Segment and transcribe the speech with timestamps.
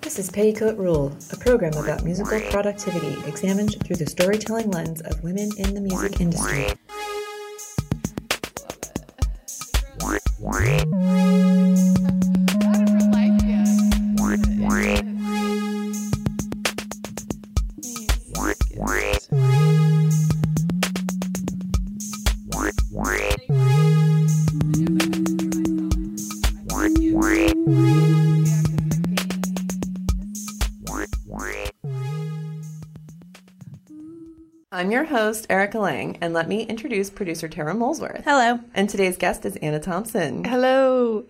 [0.00, 5.22] This is Petticoat Rule, a program about musical productivity examined through the storytelling lens of
[5.22, 6.66] women in the music industry.
[35.72, 38.24] Erica Lang, and let me introduce producer Tara Molesworth.
[38.24, 38.60] Hello.
[38.74, 40.44] And today's guest is Anna Thompson.
[40.44, 41.24] Hello.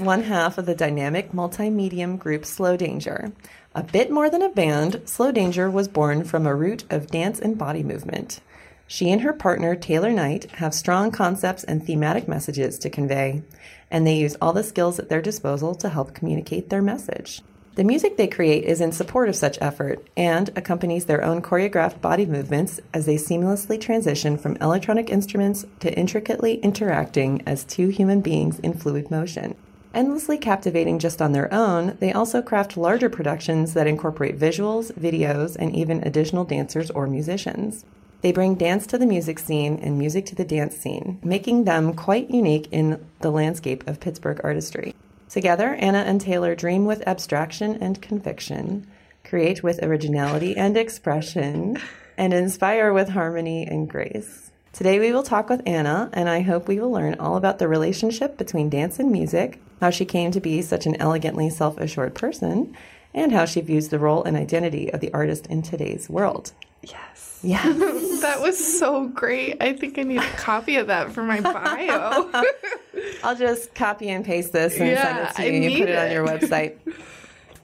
[0.00, 3.32] One half of the dynamic multi-medium group Slow Danger.
[3.74, 7.38] A bit more than a band, Slow Danger was born from a root of dance
[7.38, 8.40] and body movement.
[8.86, 13.42] She and her partner, Taylor Knight, have strong concepts and thematic messages to convey,
[13.90, 17.42] and they use all the skills at their disposal to help communicate their message.
[17.76, 22.00] The music they create is in support of such effort and accompanies their own choreographed
[22.00, 28.20] body movements as they seamlessly transition from electronic instruments to intricately interacting as two human
[28.20, 29.54] beings in fluid motion.
[29.92, 35.56] Endlessly captivating just on their own, they also craft larger productions that incorporate visuals, videos,
[35.58, 37.84] and even additional dancers or musicians.
[38.20, 41.94] They bring dance to the music scene and music to the dance scene, making them
[41.94, 44.94] quite unique in the landscape of Pittsburgh artistry.
[45.28, 48.86] Together, Anna and Taylor dream with abstraction and conviction,
[49.24, 51.78] create with originality and expression,
[52.16, 54.49] and inspire with harmony and grace.
[54.72, 57.66] Today, we will talk with Anna, and I hope we will learn all about the
[57.68, 62.14] relationship between dance and music, how she came to be such an elegantly self assured
[62.14, 62.76] person,
[63.12, 66.52] and how she views the role and identity of the artist in today's world.
[66.82, 67.40] Yes.
[67.42, 67.62] Yeah.
[68.20, 69.56] That was so great.
[69.62, 72.30] I think I need a copy of that for my bio.
[73.24, 75.52] I'll just copy and paste this and Yeah, send it to I you.
[75.54, 76.76] and You put need it on your website.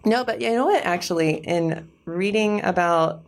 [0.06, 0.82] no, but you know what?
[0.82, 3.22] Actually, in reading about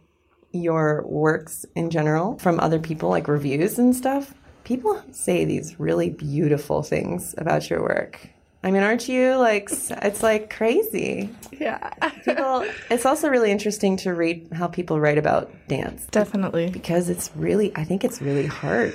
[0.52, 6.10] your works in general from other people, like reviews and stuff, people say these really
[6.10, 8.28] beautiful things about your work.
[8.62, 11.30] I mean, aren't you like, it's like crazy.
[11.52, 11.90] yeah.
[12.24, 16.68] People, it's also really interesting to read how people write about dance Definitely.
[16.70, 18.94] because it's really, I think it's really hard.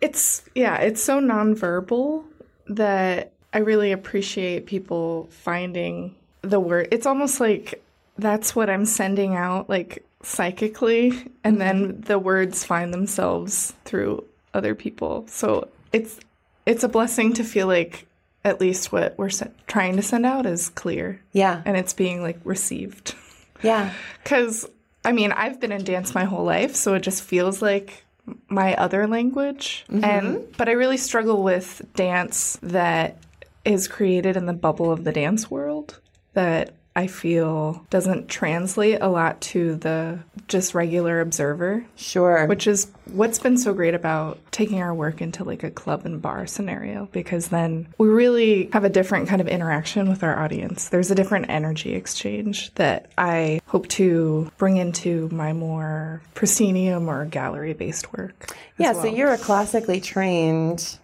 [0.00, 2.24] It's yeah, it's so nonverbal
[2.68, 6.88] that I really appreciate people finding the word.
[6.92, 7.82] It's almost like
[8.16, 11.12] that's what I'm sending out like psychically
[11.44, 14.24] and then the words find themselves through
[14.54, 15.24] other people.
[15.28, 16.18] So it's
[16.66, 18.06] it's a blessing to feel like
[18.44, 21.62] at least what we're se- trying to send out is clear Yeah.
[21.64, 23.14] and it's being like received.
[23.62, 23.92] Yeah.
[24.22, 24.68] Because,
[25.06, 28.04] I mean, I've been in dance my whole life, so it just feels like
[28.50, 29.86] my other language.
[29.90, 30.04] Mm-hmm.
[30.04, 33.16] And, but I really struggle with dance that
[33.64, 35.98] is created in the bubble of the dance world
[36.34, 40.18] that I feel doesn't translate a lot to the
[40.48, 42.46] just regular observer, Sure.
[42.46, 46.20] which is what's been so great about taking our work into like a club and
[46.20, 50.88] bar scenario because then we really have a different kind of interaction with our audience.
[50.88, 57.26] There's a different energy exchange that I hope to bring into my more proscenium or
[57.26, 58.56] gallery based work.
[58.76, 60.98] Yeah, so you're a classically trained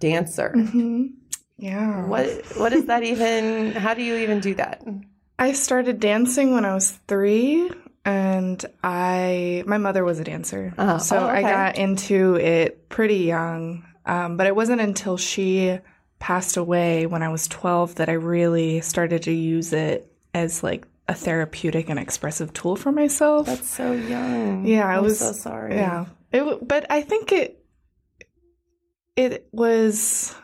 [0.00, 0.52] dancer.
[0.56, 1.06] Mm-hmm.
[1.58, 2.06] yeah.
[2.06, 2.26] What
[2.56, 3.72] what is that even?
[3.72, 4.82] How do you even do that?
[5.38, 7.70] I started dancing when I was three,
[8.04, 13.18] and I my mother was a dancer, Oh, so oh, I got into it pretty
[13.18, 13.84] young.
[14.06, 15.78] Um, but it wasn't until she
[16.18, 20.86] passed away when I was twelve that I really started to use it as like
[21.08, 23.46] a therapeutic and expressive tool for myself.
[23.46, 24.64] That's so young.
[24.64, 25.74] Yeah, I I'm was so sorry.
[25.74, 26.66] Yeah, it.
[26.66, 27.62] But I think it.
[29.16, 30.34] It was.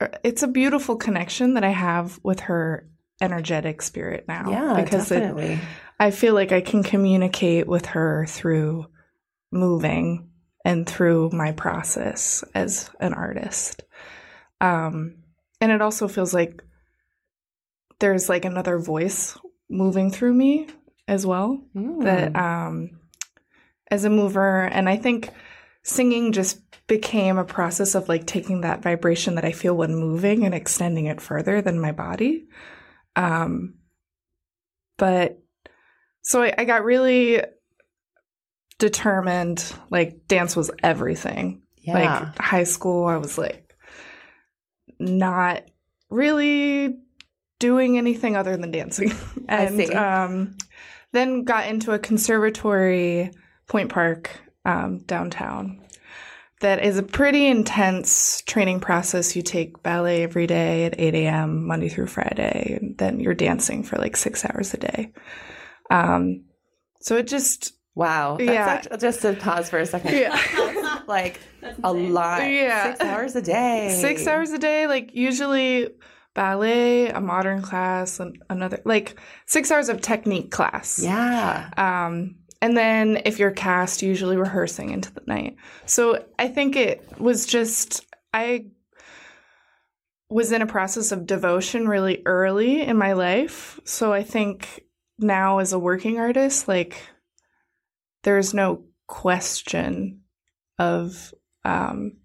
[0.00, 2.88] er, It's a beautiful connection that I have with her
[3.22, 4.50] energetic spirit now.
[4.50, 5.58] yeah, because it, definitely.
[5.98, 8.86] I feel like I can communicate with her through
[9.52, 10.30] moving
[10.64, 13.82] and through my process as an artist.
[14.60, 15.16] Um,
[15.60, 16.62] and it also feels like
[18.00, 19.38] there's like another voice
[19.70, 20.68] moving through me
[21.08, 22.04] as well Mm.
[22.04, 22.98] that um
[23.90, 24.64] as a mover.
[24.64, 25.28] And I think
[25.82, 30.44] singing just became a process of like taking that vibration that I feel when moving
[30.44, 32.46] and extending it further than my body.
[33.16, 33.74] Um,
[34.98, 35.40] but
[36.22, 37.42] so I, I got really
[38.78, 41.62] determined, like, dance was everything.
[41.78, 41.94] Yeah.
[41.94, 43.74] Like, high school, I was like,
[44.98, 45.64] not
[46.10, 46.98] really
[47.58, 49.12] doing anything other than dancing.
[49.48, 50.56] And um
[51.12, 53.30] then got into a conservatory
[53.68, 54.30] Point Park
[54.64, 55.81] um, downtown.
[56.62, 59.36] That is a pretty intense training process.
[59.36, 63.82] You take ballet every day at 8 a.m., Monday through Friday, and then you're dancing
[63.82, 65.12] for like six hours a day.
[65.90, 66.44] Um,
[67.00, 68.36] so it just, wow.
[68.38, 68.66] That's Yeah.
[68.66, 70.14] act- just to pause for a second.
[70.14, 71.00] yeah.
[71.08, 71.40] like
[71.82, 72.48] a lot.
[72.48, 72.92] Yeah.
[72.94, 73.98] Six hours a day.
[74.00, 75.88] six hours a day like usually
[76.34, 81.68] ballet a modern class and another like six hours of technique class Yeah.
[81.76, 85.56] um and then if you're cast usually rehearsing into the night.
[85.84, 88.66] So i think it was just i
[90.30, 93.78] was in a process of devotion really early in my life.
[93.84, 94.84] So i think
[95.18, 97.02] now as a working artist like
[98.22, 100.20] there's no question
[100.78, 102.16] of um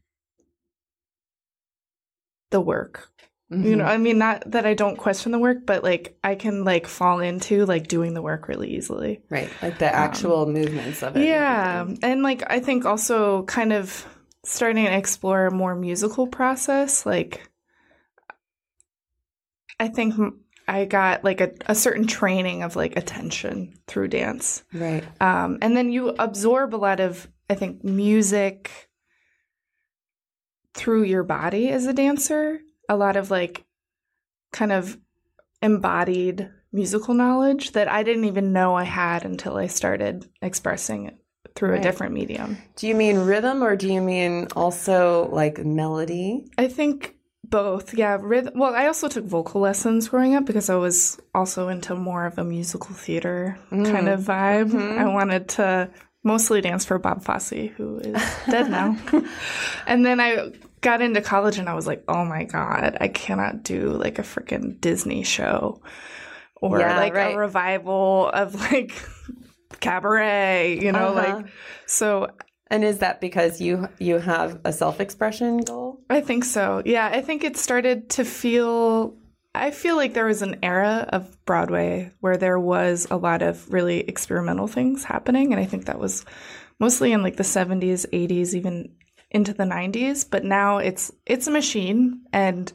[2.52, 3.12] the work
[3.50, 3.88] you know Mhm.
[3.88, 7.22] i mean not that i don't question the work but like i can like fall
[7.22, 9.50] into like doing the work really easily Right.
[9.62, 11.24] Like the actual movements of it.
[11.26, 14.06] yeah and like i think also kind of
[14.44, 17.50] starting to explore a more musical process like
[19.80, 20.16] i think
[20.70, 25.06] I got like a, a certain training of like attention through dance Right.
[25.22, 28.90] um, and then you absorb a lot of i think music
[30.74, 33.66] through your body as a dancer a lot of like
[34.52, 34.98] kind of
[35.62, 41.18] embodied musical knowledge that i didn't even know i had until i started expressing it
[41.56, 41.80] through Right.
[41.80, 46.46] a different medium Do you mean rhythm or do you mean also like melody?
[46.58, 50.76] i think both yeah rhythm well i also took vocal lessons growing up because i
[50.76, 54.98] was also into more of a musical theater kind of vibe Mhm.
[55.00, 55.90] i wanted to
[56.24, 58.98] mostly dance for bob fosse who is dead now
[59.88, 60.52] and then i
[60.82, 64.24] got into college and i was like oh my god i cannot do like a
[64.24, 65.82] freaking disney show
[66.62, 67.36] or Yeah, like right.
[67.36, 68.92] a revival of like
[69.80, 71.38] cabaret you know Uh-huh.
[71.38, 71.46] like
[71.86, 72.28] so
[72.70, 76.02] And is that because you you have a self-expression goal?
[76.10, 76.82] I think so.
[76.86, 79.16] Yeah, I think it started to feel.
[79.56, 83.72] I feel like there was an era of Broadway where there was a lot of
[83.72, 86.26] really experimental things happening, and I think that was
[86.78, 88.92] mostly in like the seventies, eighties, even
[89.32, 90.24] into the nineties.
[90.26, 92.72] But now it's it's a machine, and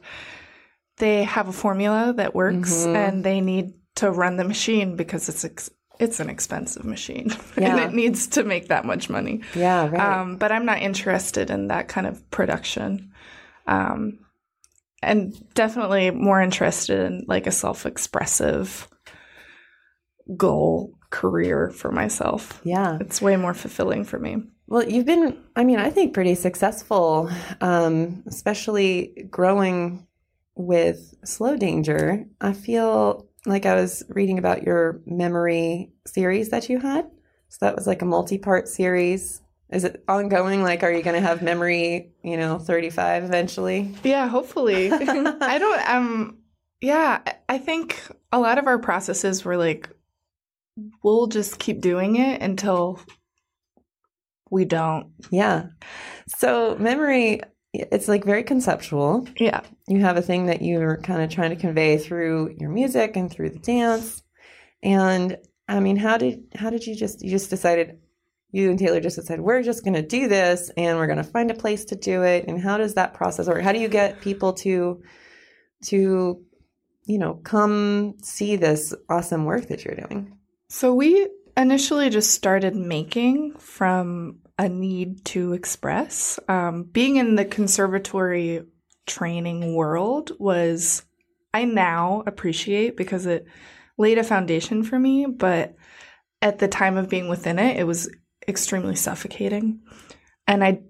[0.99, 2.95] they have a formula that works, Mhm.
[2.97, 7.79] and they need to run the machine because it's ex- it's an expensive machine, and
[7.79, 9.43] it needs to make that much money.
[9.55, 10.01] Yeah, right.
[10.21, 13.13] Um, but I'm not interested in that kind of production.
[13.67, 14.19] Um,
[15.03, 18.89] and definitely more interested in like a self expressive
[20.37, 22.61] goal career for myself.
[22.65, 22.97] yeah.
[23.01, 24.45] It's way more fulfilling for me.
[24.73, 27.31] Well, you've been, I mean, I think pretty successful,
[27.61, 30.07] um, especially growing
[30.55, 32.25] with Slow Danger.
[32.41, 37.05] I feel like I was reading about your memory series that you had.
[37.51, 39.43] So that was like a multi part series.
[39.71, 40.63] Is it ongoing?
[40.63, 43.95] Like, are you going to have memory, you know, 35 eventually?
[44.03, 44.91] Yeah, hopefully.
[44.91, 46.39] I don't, um,
[46.81, 48.01] yeah, I- I think
[48.33, 49.91] a lot of our processes were like,
[51.05, 52.99] we'll just keep doing it until
[54.53, 55.11] we don't.
[55.31, 55.67] Yeah.
[56.29, 57.41] So, memory,
[57.73, 59.27] it's like very conceptual.
[59.39, 59.63] Yeah.
[59.89, 63.31] you have a thing that you're kind of trying to convey through your music and
[63.31, 64.23] through the dance
[64.83, 67.99] and i mean how did how did you just you just decided
[68.51, 71.25] you and taylor just decided we're just going to do this and we're going to
[71.25, 73.89] find a place to do it and how does that process work how do you
[73.89, 75.01] get people to
[75.85, 76.43] to
[77.07, 80.37] you know come see this awesome work that you're doing
[80.69, 86.39] So we initially just started making from a need to express.
[86.49, 88.63] Um, being in the conservatory
[89.07, 91.03] training world was,
[91.55, 93.47] I now appreciate because it
[93.99, 95.75] laid a foundation for me, but
[96.41, 98.11] at the time of being within it, it was
[98.49, 99.81] extremely suffocating.
[100.47, 100.81] And I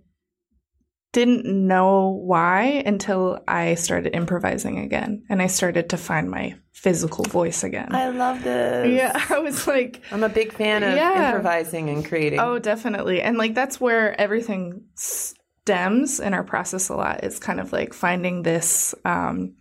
[1.13, 7.25] didn't know why until I started improvising again and I started to find my physical
[7.25, 7.89] voice again.
[7.95, 11.27] i love this Yeah, I was like, i'm a big fan of Yeah.
[11.29, 13.21] improvising and creating oh, definitely.
[13.23, 17.23] And like that's where everything stems in our process a lot.
[17.23, 19.55] It's kind of like finding this, um,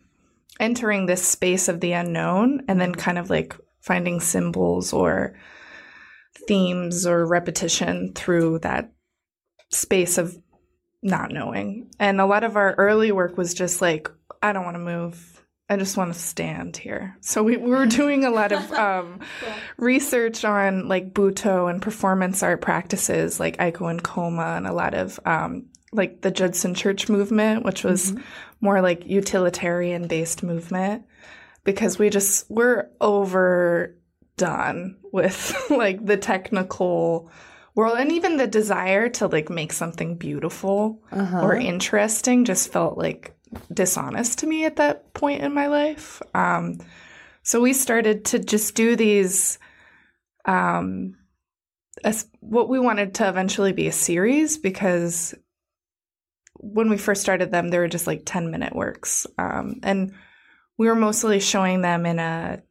[0.60, 5.36] entering this space of the unknown and then kind of like finding symbols or
[6.48, 8.92] themes or repetition through that
[9.70, 10.36] space of
[11.02, 11.90] not knowing.
[12.00, 14.10] And a lot of our early work was just like,
[14.42, 15.46] I don't want to move.
[15.70, 17.18] I just want to stand here.
[17.22, 19.22] So we, we were doing a lot of um,
[19.78, 24.94] research on like Butoh and performance art practices like Eiko and Koma and a lot
[24.94, 28.14] of um, like the Judson Church movement, which was
[28.60, 31.06] more like utilitarian based movement
[31.64, 37.32] because we just we're overdone with like the technical
[37.76, 41.02] world and even the desire to like make something beautiful
[41.42, 43.34] or interesting just felt like
[43.74, 46.22] dishonest to me at that point in my life.
[46.34, 46.80] Um
[47.44, 49.58] so we started to just do these
[50.46, 51.16] um
[52.04, 55.36] as what we wanted to eventually be a series because
[56.56, 59.28] when we first started them they were just like 10 minute works.
[59.38, 60.14] Um and
[60.78, 62.62] we were mostly showing them in a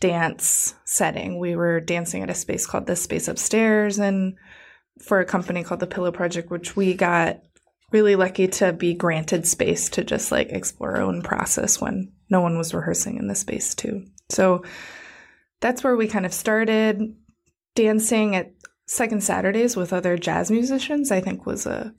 [0.00, 1.38] dance setting.
[1.38, 4.36] We were dancing at a space called the Space Upstairs and
[5.00, 7.40] for a company called the Pillow Project, which we got
[7.90, 12.40] really lucky to be granted space to just like explore our own process when no
[12.40, 14.04] one was rehearsing in the space too.
[14.28, 14.62] So
[15.60, 17.16] that's where we kind of started
[17.74, 18.52] dancing at
[18.86, 21.94] second Saturdays with other jazz musicians, I think was a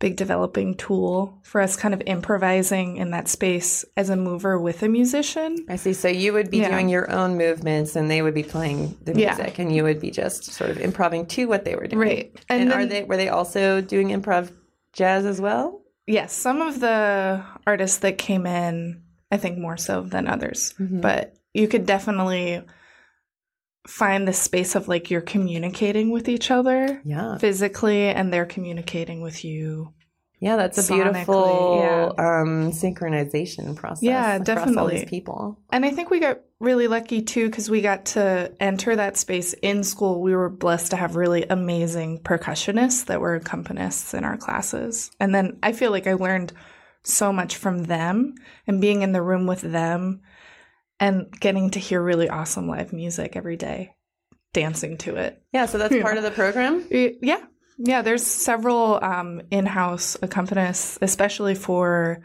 [0.00, 4.82] big developing tool for us kind of improvising in that space as a mover with
[4.82, 5.66] a musician.
[5.68, 5.92] I see.
[5.92, 6.70] So you would be Yeah.
[6.70, 9.34] doing your own movements, and they would be playing the Yeah.
[9.34, 12.08] music, and you would be just sort of improving to what they were doing.
[12.08, 12.44] Right.
[12.48, 14.52] And, And are they were they also doing improv
[14.92, 15.82] jazz as well?
[16.06, 19.02] Yes, some of the artists that came in,
[19.32, 21.00] I think more so than others, Mm-hmm.
[21.00, 22.62] but you could definitely
[23.88, 27.38] find the space of like you're communicating with each other Yeah.
[27.38, 29.94] physically and they're communicating with you.
[30.40, 34.02] Yeah, that's a Sonically, beautiful um, synchronization process.
[34.04, 35.00] Yeah, definitely.
[35.00, 35.58] these people.
[35.72, 39.52] And I think we got really lucky too because we got to enter that space
[39.54, 40.20] in school.
[40.20, 45.10] We were blessed to have really amazing percussionists that were accompanists in our classes.
[45.18, 46.52] And then I feel like I learned
[47.02, 48.34] so much from them
[48.66, 50.20] and being in the room with them
[51.00, 53.94] and getting to hear really awesome live music every day,
[54.52, 55.42] dancing to it.
[55.52, 56.02] Yeah, so that's Yeah.
[56.02, 56.84] part of the program.
[56.90, 57.44] Yeah.
[57.78, 62.22] Yeah, there's several um, in-house accompanists, especially for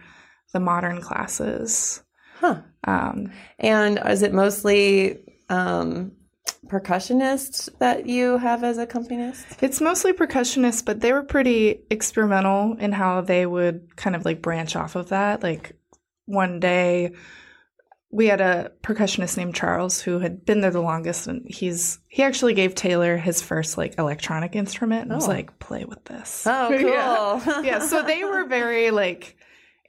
[0.51, 2.01] the modern classes.
[2.39, 2.61] Huh.
[2.85, 6.13] Um, And is it mostly um,
[6.67, 9.61] percussionists that you have as accompanists?
[9.61, 14.41] It's mostly percussionists, but they were pretty experimental in how they would kind of like
[14.41, 15.43] branch off of that.
[15.43, 15.73] Like
[16.25, 17.11] one day
[18.15, 22.21] we had a percussionist named Charles who had been there the longest and he's he
[22.21, 25.31] actually gave Taylor his first like electronic instrument and was Oh.
[25.31, 26.45] like, play with this.
[26.45, 26.79] Oh, cool.
[26.89, 27.61] yeah.
[27.63, 29.35] yeah, so they were very like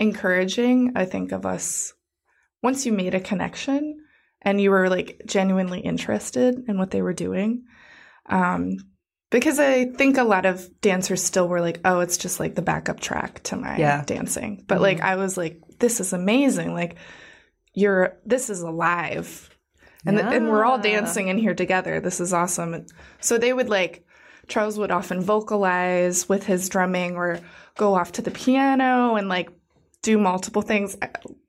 [0.00, 1.92] encouraging, I think, of us
[2.62, 3.98] once you made a connection
[4.42, 7.64] and you were like genuinely interested in what they were doing.
[8.26, 8.76] Um,
[9.30, 12.62] because I think a lot of dancers still were like, oh, it's just like the
[12.62, 13.96] backup track to my Yeah.
[13.98, 14.06] Mm-hmm.
[14.06, 14.64] dancing.
[14.66, 16.72] But like, I was like, this is amazing.
[16.72, 16.96] Like,
[17.74, 19.50] you're, this is alive.
[20.06, 22.00] And, th- and we're all dancing in here together.
[22.00, 22.74] This is awesome.
[22.74, 24.04] And so they would like,
[24.48, 27.40] Charles would often vocalize with his drumming or
[27.76, 29.48] go off to the piano and like
[30.02, 30.96] do multiple things.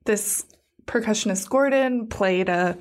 [0.06, 0.46] This
[0.86, 2.78] percussionist Gordon played a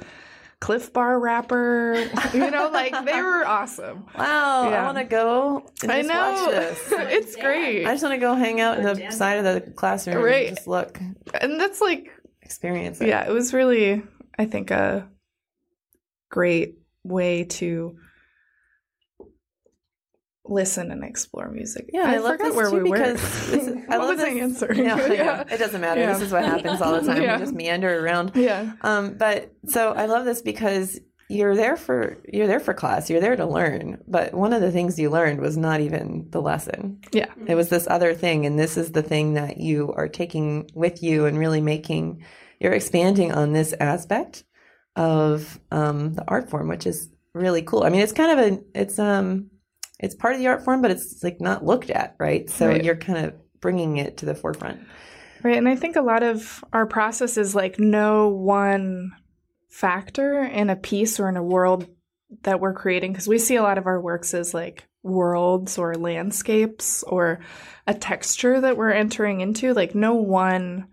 [0.62, 2.08] Clif Bar wrapper.
[2.34, 4.06] You know, like they were awesome.
[4.18, 6.46] Wow, I want to go and I know.
[6.46, 6.80] watch this.
[6.92, 7.86] it's great.
[7.86, 10.48] I just want to go hang out in the side of the classroom Right.
[10.48, 10.98] and just look,
[11.42, 12.10] and that's like,
[12.46, 13.08] experience it.
[13.08, 14.04] yeah, it was really,
[14.38, 15.10] I think, a
[16.30, 17.98] great way to
[20.48, 21.90] listen and explore music.
[21.92, 22.98] Yeah, I, love forgot this where too we were.
[22.98, 24.25] because this is, I love this.
[24.25, 24.86] I answering?
[24.86, 26.02] Yeah, yeah, it doesn't matter.
[26.02, 26.14] Yeah.
[26.14, 27.22] This is what happens all the time.
[27.25, 27.38] Yeah.
[27.38, 28.32] We just meander around.
[28.36, 28.74] yeah.
[28.82, 33.10] Um, but so I love this because you're there for you're there for class.
[33.10, 34.01] You're there to learn.
[34.08, 37.01] But one of the things you learned was not even the lesson.
[37.12, 37.32] Yeah.
[37.48, 41.01] It was this other thing, and this is the thing that you are taking with
[41.01, 42.24] you and really making.
[42.60, 44.44] You're expanding on this aspect
[44.96, 47.84] of um, the art form, which is really cool.
[47.84, 49.50] I mean, it's kind of a it's um
[50.00, 52.50] it's part of the art form, but it's like not looked at, right?
[52.50, 52.84] So Right.
[52.84, 54.79] you're kind of bringing it to the forefront.
[55.44, 55.58] Right.
[55.58, 59.12] And I think a lot of our process is like no one
[59.75, 61.86] factor in a piece or in a world
[62.44, 65.96] that we're creating because we see a lot of our works as like worlds or
[65.96, 67.39] landscapes or
[67.86, 69.74] a texture that we're entering into.
[69.74, 70.88] Like no one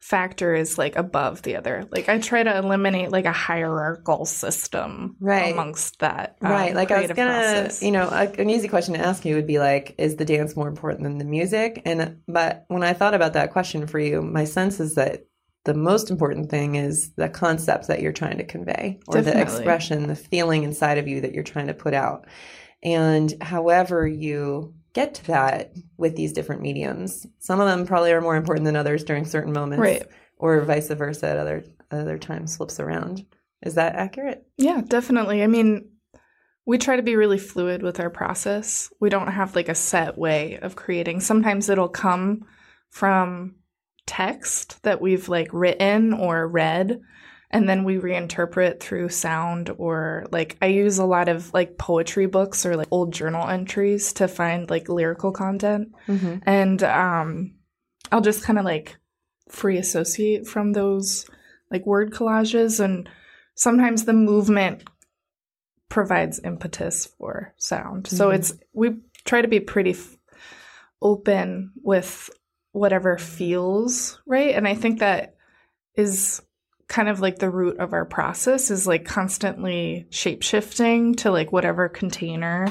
[0.00, 1.86] factor is like above the other.
[1.90, 5.52] Like I try to eliminate like a hierarchical system Right.
[5.54, 6.36] amongst that.
[6.42, 6.74] um, Right.
[6.74, 7.82] Like I was gonna, process.
[7.82, 10.56] you know, a, an easy question to ask you would be like, is the dance
[10.56, 11.80] more important than the music?
[11.86, 15.24] And but when I thought about that question for you, my sense is that
[15.64, 20.06] the most important thing is the concept that you're trying to convey or the expression,
[20.06, 22.26] the feeling inside of you that you're trying to put out.
[22.82, 28.22] And however you get to that with these different mediums, some of them probably are
[28.22, 30.02] more important than others during certain moments, Right.
[30.38, 33.26] or vice versa at other other times flips around.
[33.62, 34.46] Is that accurate?
[34.56, 35.42] Yeah, definitely.
[35.42, 35.90] I mean,
[36.64, 38.90] we try to be really fluid with our process.
[39.00, 41.20] We don't have like a set way of creating.
[41.20, 42.46] Sometimes it'll come
[42.88, 43.56] from
[44.10, 47.00] text that we've like written or read
[47.52, 52.26] and then we reinterpret through sound or like I use a lot of like poetry
[52.26, 56.36] books or like old journal entries to find like lyrical content Mm-hmm.
[56.46, 57.54] and um
[58.12, 58.96] I'll just kind of like
[59.48, 61.26] free associate from those
[61.70, 63.08] like word collages and
[63.54, 64.82] sometimes the movement
[65.88, 68.06] provides impetus for sound.
[68.06, 68.34] So Mhm.
[68.36, 70.16] it's we try to be pretty f-
[71.02, 72.30] open with
[72.72, 75.34] whatever feels right and I think that
[75.94, 76.40] is
[76.88, 81.52] kind of like the root of our process is like constantly shape shifting to like
[81.52, 82.68] whatever container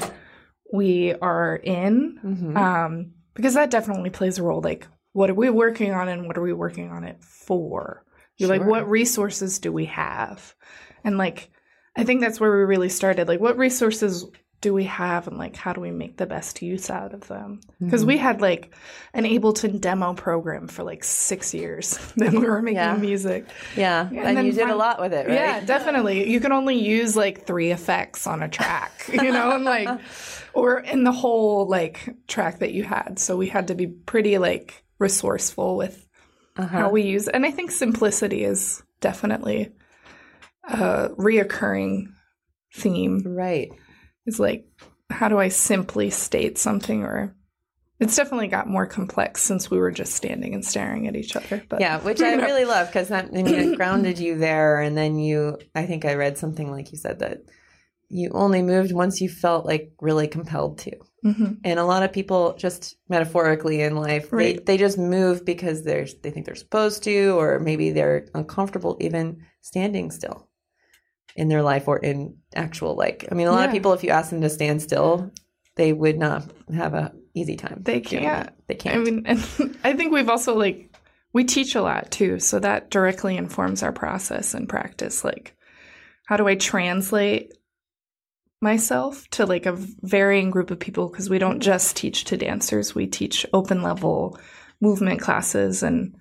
[0.72, 2.56] we are in Mm-hmm.
[2.56, 4.60] um, because that definitely plays a role.
[4.60, 8.04] Like, what are we working on, and what are we working on it for?
[8.36, 10.54] You're like, what resources do we have?
[11.04, 11.50] And like,
[11.96, 13.28] I think that's where we really started.
[13.28, 14.26] Like, what resources
[14.60, 17.60] do we have, and like, how do we make the best use out of them?
[17.80, 18.08] Because Mm-hmm.
[18.08, 18.74] we had like
[19.14, 21.98] an Ableton demo program for like six years.
[22.16, 22.96] then we were making Yeah.
[22.96, 23.46] music.
[23.74, 25.34] yeah, Yeah, and, and then you did a lot with it, right?
[25.34, 26.30] Yeah, definitely.
[26.30, 29.88] You can only use like three effects on a track, you know, and like,
[30.52, 33.18] or in the whole like track that you had.
[33.18, 36.06] So we had to be pretty like resourceful with
[36.58, 36.66] Uh-huh.
[36.68, 37.28] how we use.
[37.28, 37.34] it.
[37.34, 39.72] And I think simplicity is definitely
[40.64, 42.12] a reoccurring
[42.74, 43.22] theme.
[43.26, 43.70] right.
[44.30, 44.66] Is like,
[45.10, 47.02] how do I simply state something?
[47.02, 47.34] Or
[47.98, 51.62] it's definitely got more complex since we were just standing and staring at each other.
[51.68, 54.96] But Yeah, which I really love because that I mean, it grounded you there, and
[54.96, 55.58] then you.
[55.74, 57.42] I think I read something like you said that
[58.08, 60.96] you only moved once you felt like really compelled to.
[61.24, 61.58] Mhm.
[61.64, 64.56] And a lot of people, just metaphorically in life, Right.
[64.56, 68.96] they, they just move because they're they think they're supposed to, or maybe they're uncomfortable
[69.00, 70.48] even standing still
[71.36, 73.26] in their life or in actual like.
[73.30, 75.30] I mean, a lot of people, if you ask them to stand still,
[75.76, 77.80] they would not have a easy time.
[77.82, 78.50] They can't.
[78.66, 78.96] They can't.
[78.96, 79.38] I mean, and
[79.84, 80.94] I think we've also like
[81.32, 85.24] we teach a lot too, so that directly informs our process and practice.
[85.24, 85.56] Like,
[86.26, 87.54] how do I translate
[88.60, 91.08] myself to like a varying group of people?
[91.08, 94.38] Because we don't just teach to dancers; we teach open level
[94.80, 96.16] movement classes, and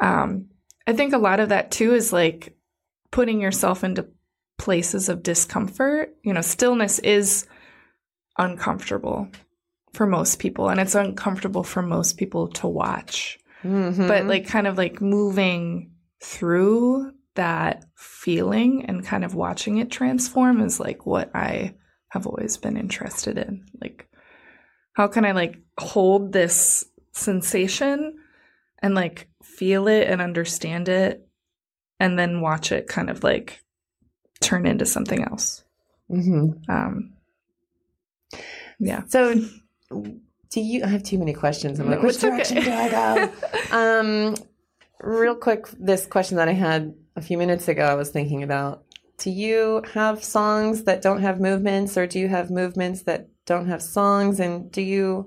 [0.00, 0.46] um,
[0.86, 2.56] I think a lot of that too is like
[3.10, 4.08] putting yourself into
[4.60, 6.14] places of discomfort.
[6.22, 7.46] You know, stillness is
[8.38, 9.28] uncomfortable
[9.92, 14.06] for most people and it's uncomfortable for most people to watch Mhm.
[14.08, 15.90] but like kind of like moving
[16.22, 21.74] through that feeling and kind of watching it transform is like what i
[22.10, 24.08] have always been interested in like
[24.94, 28.16] how can i like hold this sensation
[28.80, 31.26] and like feel it and understand it
[31.98, 33.60] and then watch it kind of like
[34.40, 35.64] turn into something else
[36.10, 36.68] Mhm.
[36.68, 37.12] um
[38.78, 39.34] yeah So,
[40.50, 40.82] do you?
[40.84, 41.78] I have too many questions.
[41.78, 42.36] I'm like, which it's okay.
[42.36, 43.32] direction do I go?
[43.76, 44.34] um,
[45.00, 48.82] real quick, this question that I had a few minutes ago, I was thinking about.
[49.18, 53.66] Do you have songs that don't have movements, or do you have movements that don't
[53.68, 54.40] have songs?
[54.40, 55.26] And do you,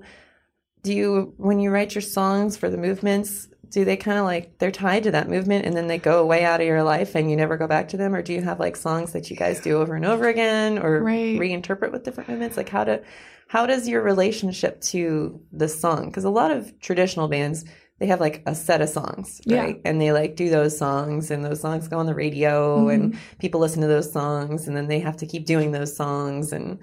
[0.82, 4.58] do you, when you write your songs for the movements, do they kind of like
[4.58, 7.30] they're tied to that movement and then they go away out of your life and
[7.30, 9.60] you never go back to them, or do you have like songs that you guys
[9.60, 11.38] do over and over again, or Right.
[11.38, 12.56] reinterpret with different movements?
[12.56, 13.02] Like how to
[13.48, 17.64] how does your relationship to the song because a lot of traditional bands
[18.00, 19.60] they have like a set of songs Yeah.
[19.60, 23.12] right and they like do those songs and those songs go on the radio and
[23.12, 23.18] Mm-hmm.
[23.38, 26.78] people listen to those songs and then they have to keep doing those songs and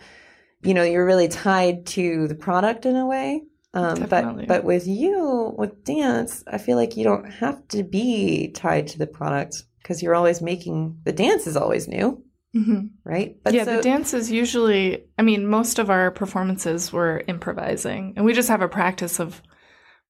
[0.63, 3.41] you know you're really tied to the product in a way
[3.73, 8.49] um, but but with you with dance i feel like you don't have to be
[8.53, 12.89] tied to the product because you're always making the dance is always new Mhm.
[13.05, 18.15] right yeah, so- the dance is usually, I mean, most of our performances were improvising,
[18.17, 19.41] and we just have a practice of,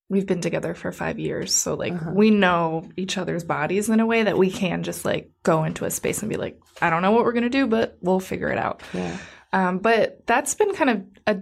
[0.10, 1.54] we've been together for five years.
[1.54, 2.14] So, like, Uh-huh.
[2.16, 5.86] we know each other's bodies in a way that we can just, like, go into
[5.86, 8.20] a space and be like, I don't know what we're going to do, but we'll
[8.20, 8.82] figure it out.
[8.92, 9.18] yeah
[9.54, 11.42] Um, but that's been kind of a,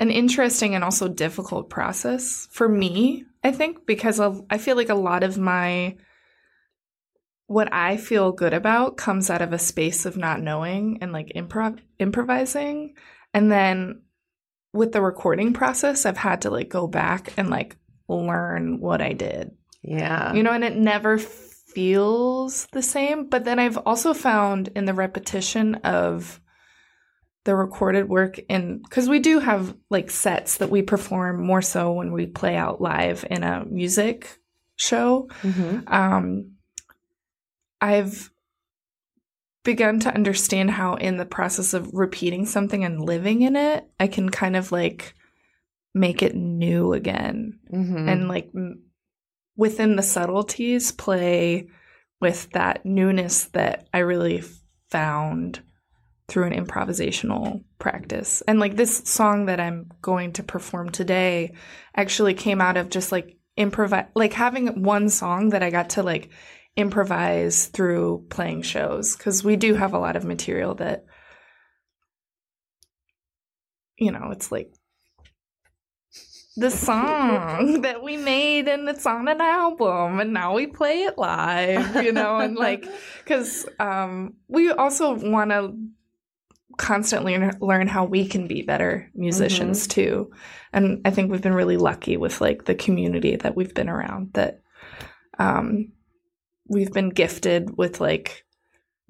[0.00, 4.94] an interesting and also difficult process for me, I think, because I feel like a
[4.94, 5.96] lot of my
[7.46, 11.32] what I feel good about comes out of a space of not knowing and like
[11.36, 12.94] improv improvising.
[13.34, 14.02] And then
[14.72, 17.76] with the recording process, I've had to like go back and like
[18.08, 20.32] learn what I did Yeah.
[20.32, 23.28] you know, and it never feels the same.
[23.28, 26.40] But then I've also found in the repetition of
[27.44, 31.92] the recorded work in because we do have like sets that we perform more so
[31.92, 34.38] when we play out live in a music
[34.76, 35.28] show.
[35.42, 35.90] Mhm.
[35.90, 36.52] Um,
[37.80, 38.30] I've
[39.64, 44.06] begun to understand how, in the process of repeating something and living in it, I
[44.06, 45.14] can kind of like
[45.94, 48.08] make it new again Mhm.
[48.08, 48.82] and like m-
[49.56, 51.68] within the subtleties play
[52.20, 54.42] with that newness that I really
[54.90, 55.60] found
[56.30, 58.40] through an improvisational practice.
[58.46, 61.54] And like this song that I'm going to perform today
[61.94, 66.04] actually came out of just like improvise like having one song that I got to
[66.04, 66.30] like
[66.76, 71.04] improvise through playing shows cuz we do have a lot of material that
[73.98, 74.72] you know, it's like
[76.56, 81.16] the song that we made and it's on an album and now we play it
[81.18, 82.86] live you know and like
[83.18, 85.72] because um we also want to
[86.80, 90.30] constantly learn- how we can be better musicians too
[90.72, 94.30] and i think we've been really lucky with like the community that we've been around
[94.32, 94.62] that
[95.38, 95.92] um
[96.68, 98.44] we've been gifted with like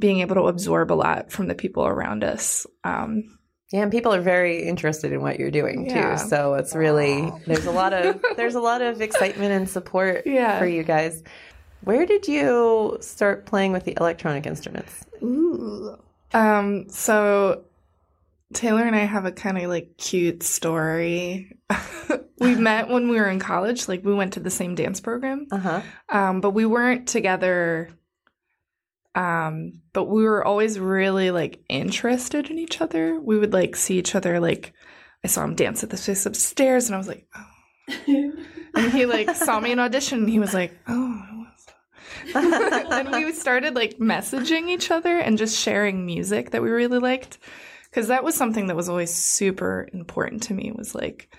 [0.01, 3.39] being able to absorb a lot from the people around us um
[3.73, 6.17] Yeah, and people are very interested in what you're doing Yeah.
[6.17, 6.29] too.
[6.29, 10.59] So it's really there's a lot of there's a lot of excitement and support Yeah.
[10.59, 11.23] for you guys.
[11.85, 15.05] Where did you start playing with the electronic instruments?
[16.33, 17.65] Um, so
[18.53, 21.57] Taylor and I have a kind of like cute story.
[22.39, 25.47] we met when we were in college, like we went to the same dance program.
[25.51, 25.83] Uh huh.
[26.09, 27.91] Um, but we weren't together.
[29.15, 33.19] Um, but we were always really like interested in each other.
[33.21, 34.73] We would like see each other like
[35.25, 37.47] I saw him dance at the space upstairs and I was like, oh.
[38.75, 41.23] and he like saw me in audition and he was like, oh,
[42.35, 47.39] and we started like messaging each other and just sharing music that we really liked
[47.91, 51.35] because that was something that was always super important to me was like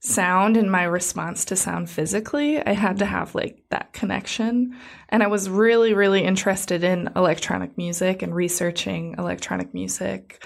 [0.00, 2.60] sound and my response to sound physically.
[2.60, 4.76] I had to have like that connection.
[5.08, 10.44] And i was really really interested in electronic music and researching electronic music.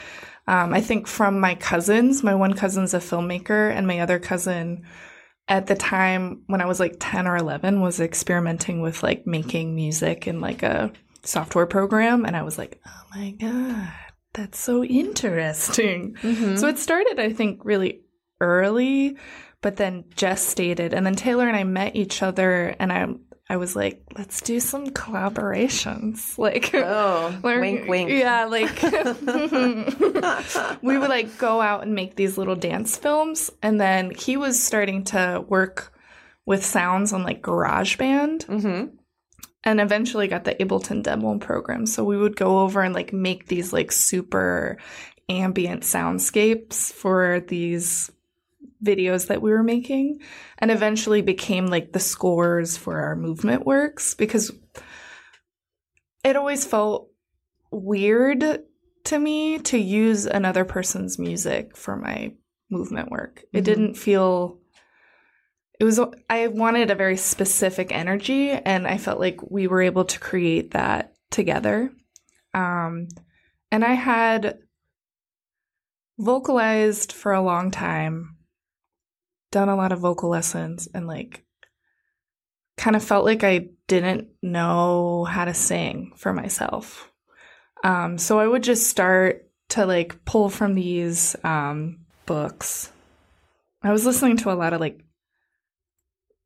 [0.48, 4.84] Um, i think from my cousins my one cousin's a filmmaker and my other cousin
[5.48, 9.74] at the time when I was like 10 or 11 was experimenting with like making
[9.74, 13.92] music in like a software program and I was like, "Oh my god,
[14.34, 16.56] that's so interesting." Mm-hmm.
[16.56, 18.02] So it started I think really
[18.40, 19.16] early
[19.62, 23.06] but then gestated and then Taylor and I met each other and I
[23.48, 28.10] I was like, "Let's do some collaborations." Like Oh, wink, wink.
[28.10, 28.82] Yeah, like
[30.82, 34.62] we would like go out and make these little dance films, and then he was
[34.62, 35.92] starting to work
[36.44, 38.94] with sounds on like GarageBand, Mm-hmm.
[39.64, 41.86] and eventually got the Ableton demo program.
[41.86, 44.78] So we would go over and like make these like super
[45.28, 48.10] ambient soundscapes for these
[48.84, 50.20] videos that we were making
[50.58, 54.52] and eventually became like the scores for our movement works because
[56.24, 57.08] it always felt
[57.70, 58.44] weird
[59.04, 62.32] to me to use another person's music for my
[62.70, 63.44] movement work.
[63.52, 63.64] It Mhm.
[63.64, 64.60] didn't feel
[65.78, 70.06] it was I wanted a very specific energy and I felt like we were able
[70.06, 71.92] to create that together.
[72.54, 73.08] Um
[73.70, 74.58] and I had
[76.18, 78.35] vocalized for a long time,
[79.56, 81.42] done a lot of vocal lessons and like
[82.76, 87.10] kind of felt like I didn't know how to sing for myself.
[87.82, 92.92] Um, so I would just start to like pull from these um, books.
[93.82, 95.00] I was listening to a lot of like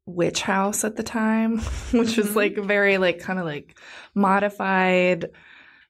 [0.06, 1.58] Witch House at the time,
[1.90, 3.76] which was like very like kind of like
[4.14, 5.30] modified,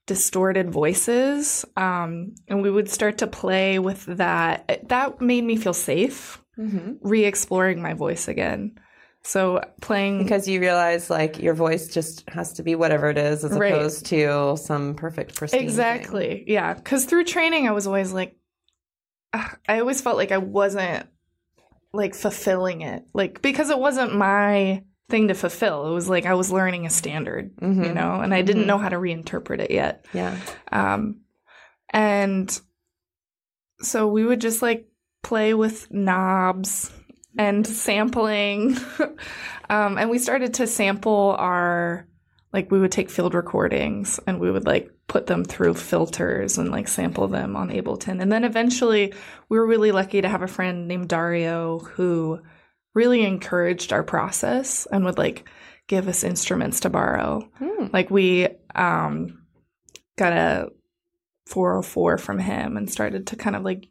[0.07, 1.65] distorted voices.
[1.77, 4.87] Um, and we would start to play with that.
[4.89, 6.93] That made me feel safe, Mm-hmm.
[7.01, 8.77] re exploring my voice again.
[9.23, 13.43] So playing Because you realize like your voice just has to be whatever it is
[13.45, 13.73] as Right.
[13.73, 15.59] opposed to some perfect pristine.
[15.61, 15.67] thing.
[15.69, 16.43] Exactly.
[16.47, 16.73] Yeah.
[16.73, 18.35] Because through training, I was always like,
[19.33, 21.07] ah, I always felt like I wasn't
[21.93, 23.03] like fulfilling it.
[23.13, 25.87] Like, because it wasn't my thing to fulfill.
[25.89, 27.93] It was like I was learning a standard, you Mhm.
[27.93, 28.67] know, and I didn't Mhm.
[28.67, 30.05] know how to reinterpret it yet.
[30.13, 30.35] Yeah.
[30.71, 31.21] Um,
[31.93, 32.59] and
[33.81, 34.87] so we would just like
[35.23, 36.91] play with knobs
[37.37, 38.77] and sampling.
[39.69, 42.07] um, and we started to sample our,
[42.53, 46.71] like, we would take field recordings and we would like put them through filters and
[46.71, 48.21] like sample them on Ableton.
[48.21, 49.13] And then eventually
[49.49, 52.39] we were really lucky to have a friend named Dario who
[52.95, 55.49] really encouraged our process and would like
[55.87, 57.41] give us instruments to borrow.
[57.57, 57.87] Hmm.
[57.91, 59.43] Like we um
[60.17, 60.69] got a
[61.47, 63.89] 404 from him and started to kind of like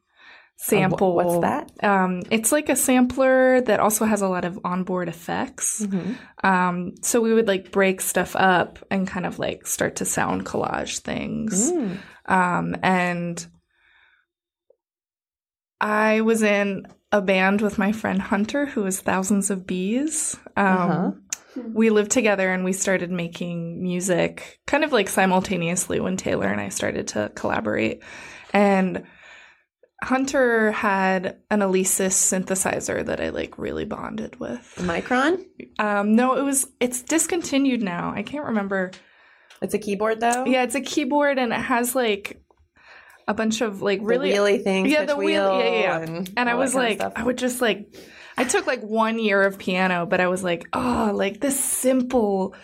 [0.63, 1.73] sample what's that?
[1.83, 5.85] Um it's like a sampler that also has a lot of onboard effects.
[5.85, 6.17] Mhm.
[6.45, 10.45] Um so we would like break stuff up and kind of like start to sound
[10.45, 11.73] collage things.
[11.73, 11.97] Mm.
[12.27, 13.45] Um, and
[15.81, 20.37] I was in a band with my friend Hunter, who was Thousands of Bees.
[20.57, 21.11] Um, Uh-huh.
[21.75, 26.61] We lived together and we started making music kind of like simultaneously when Taylor and
[26.61, 28.05] I started to collaborate.
[28.53, 29.03] And
[30.03, 34.75] Hunter had an Alesis synthesizer that I like really bonded with.
[34.79, 35.45] Micron?
[35.79, 38.13] Um, no, it was it's discontinued now.
[38.15, 38.93] I can't remember.
[39.61, 40.47] It's a keyboard though?
[40.47, 42.43] Yeah, it's a keyboard and it has like
[43.29, 44.91] a bunch of like The really wheelie things.
[44.91, 45.99] yeah, the wheel, yeah, yeah, yeah.
[45.99, 47.01] And, and I was like.
[47.01, 47.95] I would just like,
[48.39, 52.55] I took like one year of piano, but I was like, oh, like this simple,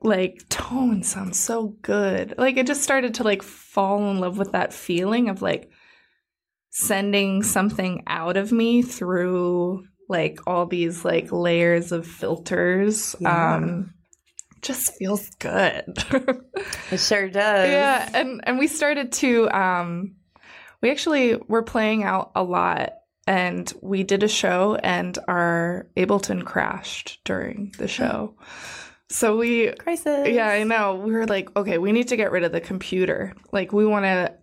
[0.00, 2.34] like tone sounds so good.
[2.38, 5.70] Like I just started to like fall in love with that feeling of like
[6.78, 13.16] sending something out of me through like all these like layers of filters.
[13.18, 13.56] Yeah.
[13.56, 13.94] Um,
[14.62, 15.84] just feels good.
[16.90, 17.68] It sure does.
[17.68, 20.16] yeah and and we started to um
[20.80, 22.94] we actually were playing out a lot
[23.26, 28.34] and we did a show and our ableton crashed during the show
[29.10, 30.28] so we Crisis.
[30.28, 33.34] yeah i know we were like okay we need to get rid of the computer
[33.52, 34.34] like we want to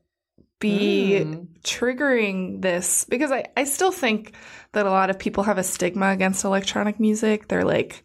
[0.60, 1.48] be Mm.
[1.64, 4.34] triggering this because I, I still think
[4.72, 8.04] that a lot of people have a stigma against electronic music they're like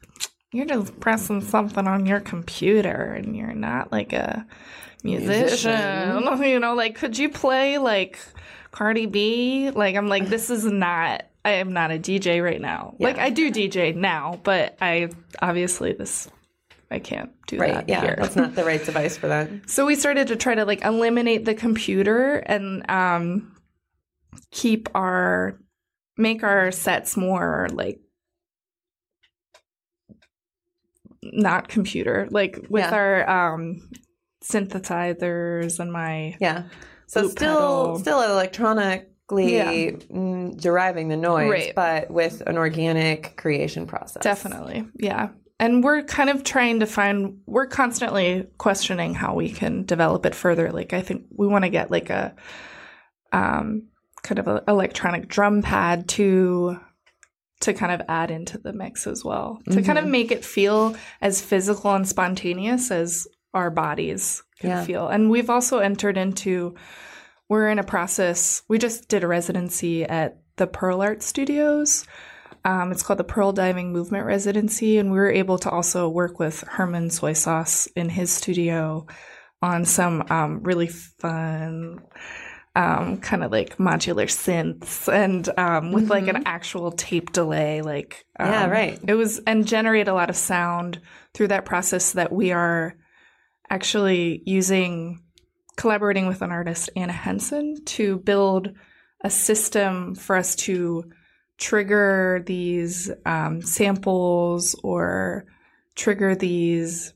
[0.53, 4.45] you're just pressing something on your computer and you're not like a
[5.05, 5.71] musician.
[5.71, 6.43] Musician.
[6.43, 8.19] You know, like could you play like
[8.73, 9.71] Cardi B?
[9.71, 12.95] Like I'm like this is not I am not a DJ right now.
[12.99, 15.11] Like I do DJ now, but I
[15.41, 16.29] obviously this
[16.90, 17.74] I can't do Right.
[17.74, 18.00] that Yeah.
[18.00, 18.16] here.
[18.18, 19.48] That's not the right device for that.
[19.68, 23.55] So we started to try to like eliminate the computer and um
[24.50, 25.59] keep our
[26.16, 28.00] make our sets more like
[31.22, 32.94] not computer like with Yeah.
[32.94, 33.88] our um
[34.42, 36.64] synthesizers and my Yeah.
[37.07, 37.98] So still, pedal.
[37.98, 39.70] still electronically Yeah.
[39.90, 41.72] mm, deriving the noise, Right.
[41.74, 44.22] but with an organic creation process.
[44.22, 44.87] Definitely.
[44.96, 45.31] Yeah.
[45.61, 50.35] And we're kind of trying to find we're constantly questioning how we can develop it
[50.35, 50.73] further.
[50.73, 52.35] Like I think we want to get like a
[53.33, 53.85] um
[54.23, 56.79] kind of an electronic drum pad to
[57.61, 59.61] to kind of add into the mix as well.
[59.70, 60.11] To kind of Mm-hmm.
[60.12, 64.85] make it feel as physical and spontaneous as our bodies can Yeah.
[64.85, 65.09] feel.
[65.09, 66.75] And we've also entered into
[67.51, 68.62] we're in a process.
[68.68, 72.07] We just did a residency at the Pearl Art Studios.
[72.64, 76.38] Um, it's called the Pearl Diving Movement Residency, and we were able to also work
[76.38, 79.07] with Herman Soy Sauce in his studio
[79.62, 82.01] on some um, really fun,
[82.77, 87.81] um, kind of like modular synths, and um, with like an actual tape delay.
[87.81, 88.99] Like, Yeah, um, right.
[89.07, 91.01] It was and generate a lot of sound
[91.33, 92.94] through that process that we are
[93.70, 95.23] actually using
[95.77, 98.68] collaborating with an artist Anna Henson to build
[99.25, 101.05] a system for us to
[101.61, 105.44] trigger these um, samples or
[105.94, 107.12] trigger these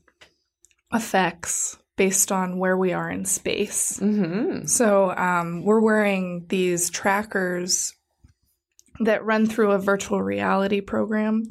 [0.93, 3.99] effects based on where we are in space.
[3.99, 4.67] Mm-hmm.
[4.67, 7.93] So um, we're wearing these trackers
[8.99, 11.43] that run through a virtual reality program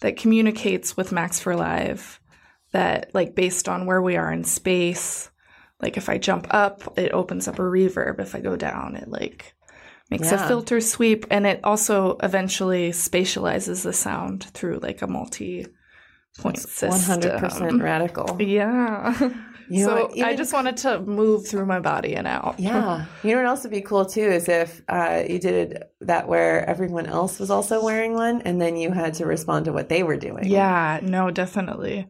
[0.00, 2.18] that communicates with Max for Live.
[2.72, 5.28] That like based on where we are in space,
[5.82, 8.20] like if I jump up, it opens up a reverb.
[8.20, 9.56] If I go down, it like
[10.10, 10.44] makes Yeah.
[10.44, 15.66] a filter sweep, and it also eventually spatializes the sound through like a multi
[16.38, 16.90] point system.
[16.90, 18.40] One hundred percent radical.
[18.40, 19.30] Yeah.
[19.72, 22.56] You know so I just wanted to move through my body and out.
[22.58, 23.04] Yeah.
[23.22, 26.68] You know what else would be cool too is if uh, you did that where
[26.68, 30.02] everyone else was also wearing one and then you had to respond to what they
[30.02, 30.46] were doing.
[30.48, 32.08] Yeah, no, definitely.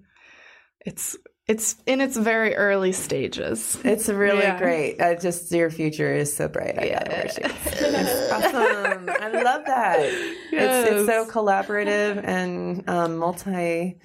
[0.86, 1.18] It's
[1.50, 3.76] it's in its very early stages.
[3.84, 4.58] It's really Yeah.
[4.58, 5.00] great.
[5.00, 6.78] Uh, just your future is so bright.
[6.78, 7.26] I gotta wear.
[7.26, 9.08] It's awesome.
[9.08, 9.98] I love that.
[10.00, 13.98] It's, it's so collaborative and um, multi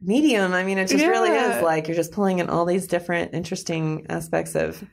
[0.00, 0.52] medium.
[0.52, 4.06] I mean, it just really is like you're just pulling in all these different interesting
[4.10, 4.84] aspects of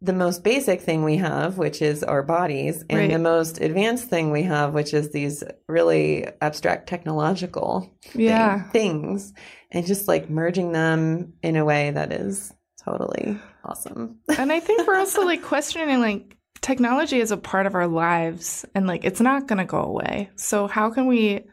[0.00, 3.10] the most basic thing we have, which is our bodies, and Right.
[3.10, 8.62] the most advanced thing we have, which is these really abstract technological thing- Yeah.
[8.70, 9.32] things,
[9.70, 12.52] and just like merging them in a way that is
[12.82, 14.18] totally awesome.
[14.36, 18.64] and I think we're also like questioning like technology is a part of our lives
[18.74, 20.30] and like it's not going to go away.
[20.36, 21.44] So how can we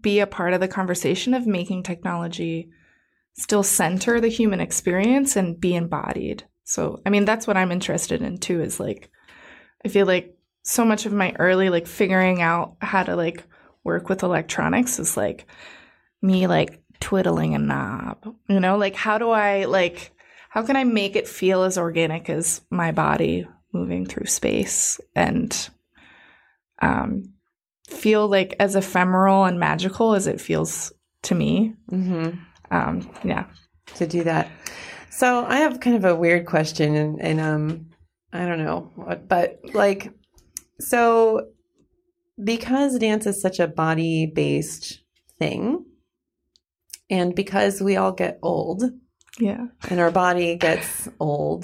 [0.00, 2.70] be a part of the conversation of making technology
[3.36, 6.44] still center the human experience and be embodied?
[6.64, 9.10] So I mean that's what I'm interested in too is like
[9.84, 13.44] I feel like so much of my early like figuring out how to like
[13.84, 15.46] work with electronics is like
[16.22, 18.34] me like twiddling a knob.
[18.48, 20.12] You know, like how do I like
[20.48, 25.68] how can I make it feel as organic as my body moving through space and
[26.80, 27.24] um,
[27.88, 31.74] feel like as ephemeral and magical as it feels to me.
[31.90, 32.38] Mm-hmm.
[32.70, 33.46] Um, yeah.
[33.96, 34.48] To do that.
[35.10, 37.86] So I have kind of a weird question, and, and um,
[38.32, 40.12] I don't know what, but like,
[40.80, 41.48] so
[42.42, 45.00] because dance is such a body based
[45.38, 45.84] thing,
[47.14, 48.82] and because we all get old
[49.38, 49.66] Yeah.
[49.90, 51.62] and our body gets old,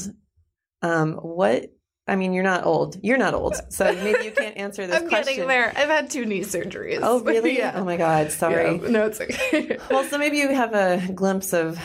[0.82, 1.72] um, what
[2.06, 2.96] I mean, you're not old.
[3.04, 5.34] You're not old, so maybe you can't answer this I'm question.
[5.34, 5.68] getting there.
[5.76, 6.98] I've had two knee surgeries.
[7.02, 7.56] Oh, really?
[7.62, 7.72] yeah.
[7.76, 8.78] Oh my God, sorry.
[8.82, 8.88] Yeah.
[8.88, 9.78] No, it's okay.
[9.90, 11.78] Well, so maybe you have a glimpse of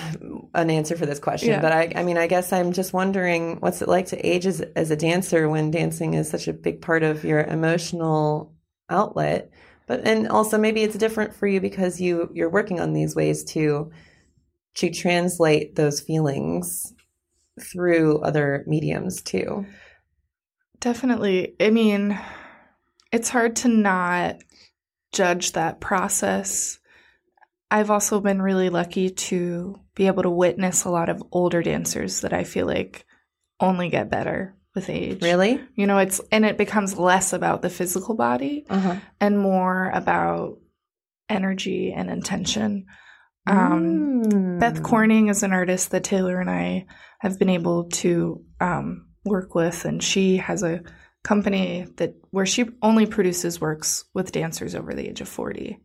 [0.56, 1.62] an answer for this question, Yeah.
[1.62, 4.62] but I, I mean, I guess I'm just wondering what's it like to age as,
[4.76, 8.52] as a dancer when dancing is such a big part of your emotional
[8.90, 9.52] outlet,
[9.88, 13.44] but and also maybe it's different for you because you you're working on these ways
[13.44, 13.92] to
[14.76, 16.94] to translate those feelings
[17.60, 19.66] through other mediums too.
[20.80, 21.56] Definitely.
[21.60, 22.20] I mean,
[23.12, 24.38] it's hard to not
[25.14, 26.80] judge that process.
[27.72, 32.22] I've also been really lucky to be able to witness a lot of older dancers
[32.22, 33.06] that I feel like
[33.60, 35.22] only get better with age.
[35.24, 35.60] Really?
[35.76, 38.96] You know, it's and it becomes less about the physical body Uh huh.
[39.20, 40.58] and more about
[41.30, 42.86] energy and intention.
[43.48, 44.60] Um, Mm.
[44.60, 46.86] Beth Corning is an artist that Taylor and I
[47.20, 50.82] have been able to um, work with, and she has a
[51.24, 55.80] company that where she only produces works with dancers over the age of forty.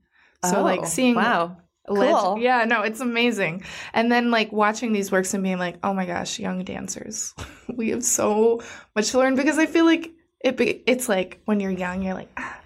[0.44, 1.58] So Oh, like seeing wow.
[1.90, 2.38] Leg- Cool.
[2.38, 3.64] yeah, no, it's amazing.
[3.92, 7.34] And then like watching these works and being like, oh my gosh, young dancers,
[7.74, 8.60] we have so
[8.96, 10.10] much to learn because I feel like
[10.42, 10.56] it.
[10.56, 12.30] Be, it's like when you're young, you're like.
[12.36, 12.56] Ah,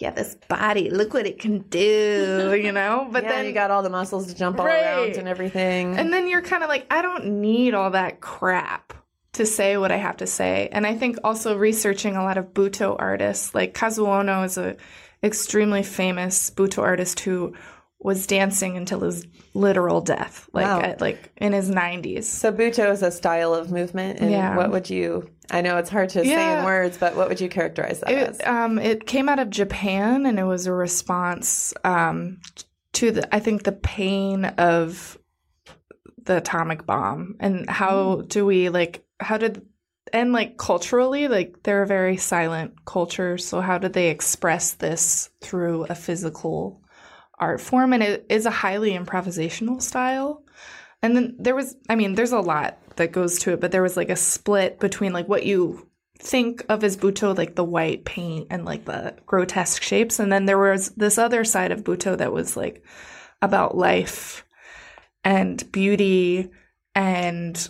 [0.00, 3.08] yeah, this body, look what it can do, you know?
[3.10, 4.84] But yeah, then you got all the muscles to jump all Right.
[4.84, 5.96] around and everything.
[5.98, 8.92] and then you're kind of like, I don't need all that crap
[9.32, 10.68] to say what I have to say.
[10.70, 14.76] And I think also researching a lot of Butoh artists, like Kazuo Ohno is a
[15.22, 17.54] extremely famous Butoh artist who
[18.00, 20.80] was dancing until his literal death, like Wow.
[20.82, 22.24] at, like in his 90s.
[22.24, 24.56] So Butoh is a style of movement, and Yeah.
[24.56, 25.28] what would you?
[25.50, 28.38] I know it's hard to say in words, but what would you characterize that as?
[28.38, 32.38] It, um, it came out of Japan, and it was a response um,
[32.92, 35.18] to the, I think, the pain of
[36.24, 39.66] the atomic bomb, and how do we like, how did,
[40.12, 45.30] and like culturally, like they're a very silent culture, so how did they express this
[45.40, 46.82] through a physical
[47.38, 47.92] art form?
[47.92, 50.44] And it is a highly improvisational style.
[51.02, 53.82] And then there was, I mean, there's a lot that goes to it, but there
[53.82, 58.04] was like a split between like what you think of as Butoh, like the white
[58.04, 60.18] paint and like the grotesque shapes.
[60.18, 62.84] And then there was this other side of Butoh that was like
[63.40, 64.44] about life
[65.24, 66.50] and beauty
[66.94, 67.68] and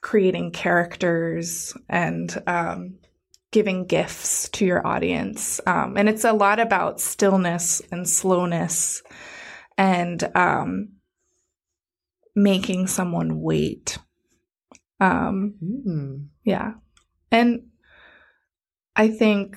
[0.00, 2.98] creating characters and um,
[3.52, 5.60] giving gifts to your audience.
[5.66, 9.02] Um, and it's a lot about stillness and slowness
[9.78, 10.94] and um,
[12.34, 13.98] making someone wait.
[15.00, 16.28] Um, Mm.
[16.44, 16.74] yeah.
[17.30, 17.68] And
[18.96, 19.56] I think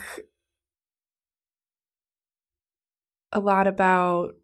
[3.32, 4.36] a lot about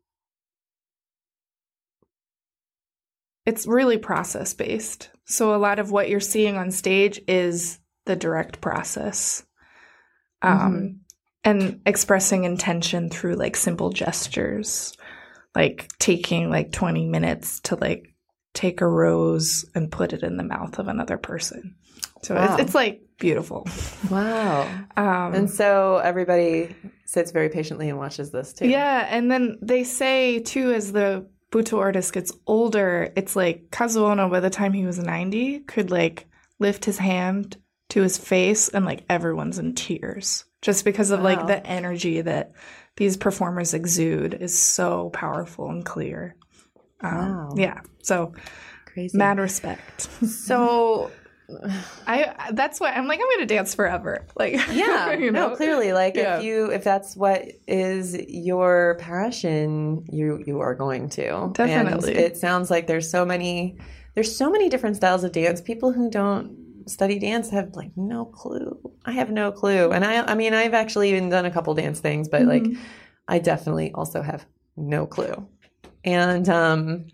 [3.46, 5.10] it's really process based.
[5.26, 7.80] So a lot of what you're seeing on stage is
[8.12, 9.44] the direct process.
[10.42, 11.02] Um
[11.44, 14.94] and expressing intention through like simple gestures.
[15.56, 18.14] Like taking like 20 minutes to like
[18.54, 21.76] take a rose and put it in the mouth of another person.
[22.24, 22.54] So Wow.
[22.54, 23.68] it's, it's like beautiful.
[24.10, 24.62] Wow.
[24.96, 28.68] Um, And so everybody sits very patiently and watches this too.
[28.68, 34.16] yeah, and then they say too, as the Butoh artist gets older, it's like Kazuo
[34.16, 36.28] Ohno, by the time he was 90, could like
[36.60, 37.58] lift his hand
[37.92, 41.26] to his face and like everyone's in tears just because of Wow.
[41.26, 42.52] like the energy that
[42.98, 46.36] these performers exude is so powerful and clear.
[47.02, 47.50] Um, Wow.
[47.56, 48.34] Yeah, so
[48.86, 49.18] Crazy.
[49.18, 50.08] mad respect.
[50.28, 51.12] So
[52.08, 54.26] I that's why I'm like I'm gonna dance forever.
[54.38, 56.38] Like yeah, you know, no, clearly, like Yeah.
[56.38, 62.12] if you if that's what is your passion, you you are going to Definitely.
[62.16, 63.78] And it sounds like there's so many
[64.16, 65.60] there's so many different styles of dance.
[65.62, 68.78] People who don't study dance have like no clue.
[69.06, 69.92] I have no clue.
[69.92, 72.66] And I I mean I've actually even done a couple dance things, but like
[73.28, 74.46] I definitely also have
[74.78, 75.48] no clue.
[76.04, 77.08] And um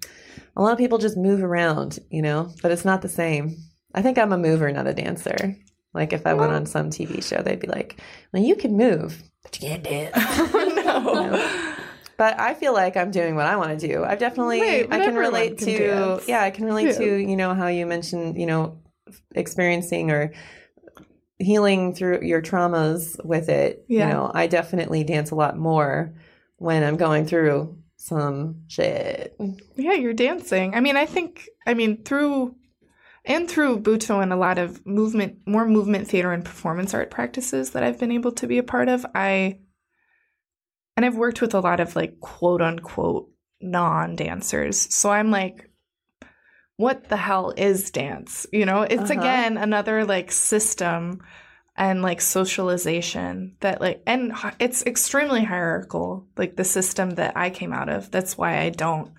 [0.55, 3.55] a lot of people just move around, you know, but it's not the same.
[3.93, 5.55] I think I'm a mover, not a dancer.
[5.93, 7.99] Like if I went on some TV show, they'd be like,
[8.31, 11.73] "Well, you can move, but you can't dance." no.
[12.17, 14.03] But I feel like I'm doing what I want to do.
[14.03, 16.27] I've definitely right, I can relate can to dance.
[16.27, 16.97] yeah, I can relate Yeah.
[16.97, 18.79] to, you know, how you mentioned, you know,
[19.35, 20.33] experiencing or
[21.39, 23.85] healing through your traumas with it.
[23.87, 24.07] Yeah.
[24.07, 26.13] You know, I definitely dance a lot more
[26.57, 29.35] when I'm going through some shit.
[29.75, 30.75] Yeah, you're dancing.
[30.75, 32.55] I mean, I think, I mean, through
[33.25, 37.71] and through Butoh and a lot of movement, more movement theater and performance art practices
[37.71, 39.59] that I've been able to be a part of, I,
[40.95, 43.29] and I've worked with a lot of like quote unquote
[43.61, 44.93] non dancers.
[44.95, 45.69] So I'm like,
[46.77, 48.47] what the hell is dance?
[48.51, 49.19] You know, it's Uh-huh.
[49.19, 51.21] again another like system
[51.75, 57.71] and like socialization that like and it's extremely hierarchical like the system that i came
[57.71, 59.11] out of that's why i don't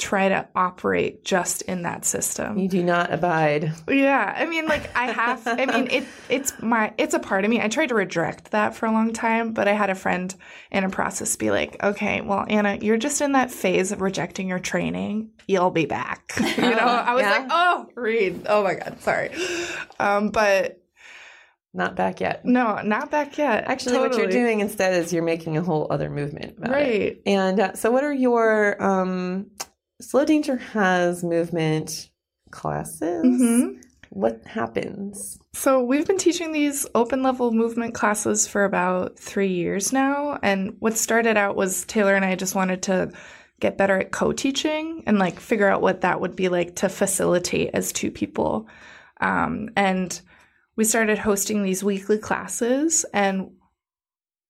[0.00, 2.58] try to operate just in that system.
[2.58, 3.72] You do not abide.
[3.88, 7.50] yeah i mean like i have i mean it it's my it's a part of
[7.50, 7.60] me.
[7.60, 10.34] I tried to reject that for a long time but i had a friend
[10.72, 14.48] in a process be like okay well anna you're just in that phase of rejecting
[14.48, 15.30] your training.
[15.46, 16.32] You'll be back.
[16.56, 17.30] You know i was Yeah.
[17.38, 18.46] like oh read.
[18.48, 19.30] Oh my god sorry.
[19.98, 20.80] Um but
[21.74, 22.44] Not back yet.
[22.44, 23.64] no not back yet.
[23.66, 26.74] Actually, what you're doing instead is you're making a whole other movement about it.
[26.74, 27.20] right.
[27.26, 29.50] And uh, so, what are your um,
[30.00, 32.10] Slow Danger has movement
[32.50, 33.22] classes?
[33.22, 33.80] hmm
[34.10, 35.38] What happens?
[35.52, 40.38] So we've been teaching these open level movement classes for about three years now.
[40.42, 43.12] And what started out was Taylor and I just wanted to
[43.60, 46.88] get better at co teaching and like figure out what that would be like to
[46.88, 48.68] facilitate as two people.
[49.20, 50.18] Um, and
[50.76, 53.50] we started hosting these weekly classes and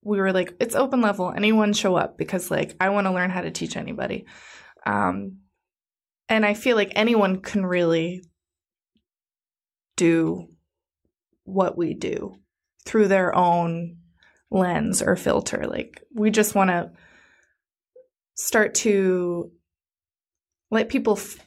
[0.03, 3.30] we were like, it's open level, anyone show up because like I want to learn
[3.30, 4.26] how to teach anybody.
[4.86, 5.39] Um,
[6.31, 8.22] and I feel like anyone can really
[9.97, 10.49] do
[11.45, 12.37] what we do
[12.87, 13.99] through their own
[14.51, 15.66] lens or filter.
[15.66, 16.93] Like, we just want to
[18.37, 19.51] start to
[20.70, 21.45] let people f-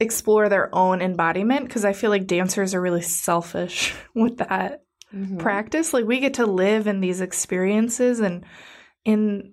[0.00, 4.82] explore their own embodiment because I feel like dancers are really selfish with that
[5.14, 5.38] Mhm.
[5.38, 5.92] practice.
[5.94, 8.44] Like, we get to live in these experiences and
[9.04, 9.52] in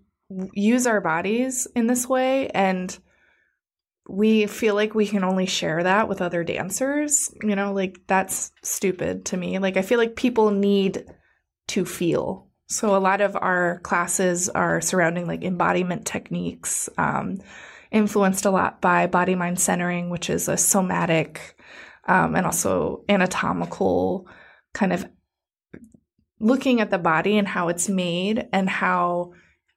[0.54, 2.98] use our bodies in this way and
[4.08, 8.52] we feel like we can only share that with other dancers you know like that's
[8.62, 9.60] stupid to me.
[9.60, 11.06] Like i feel like people need
[11.68, 12.48] to feel.
[12.68, 17.38] So a lot of our classes are surrounding like embodiment techniques um,
[17.92, 21.56] influenced a lot by body mind centering which is a somatic
[22.08, 24.28] um, and also anatomical
[24.74, 25.06] kind of
[26.40, 29.32] looking at the body and how it's made and how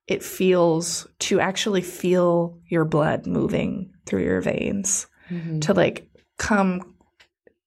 [0.08, 5.61] it feels to actually feel your blood moving through your veins Mhm.
[5.62, 6.94] to like come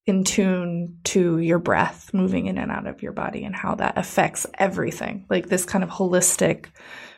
[0.05, 3.97] in tune to your breath moving in and out of your body and how that
[3.97, 6.65] affects everything like this kind of holistic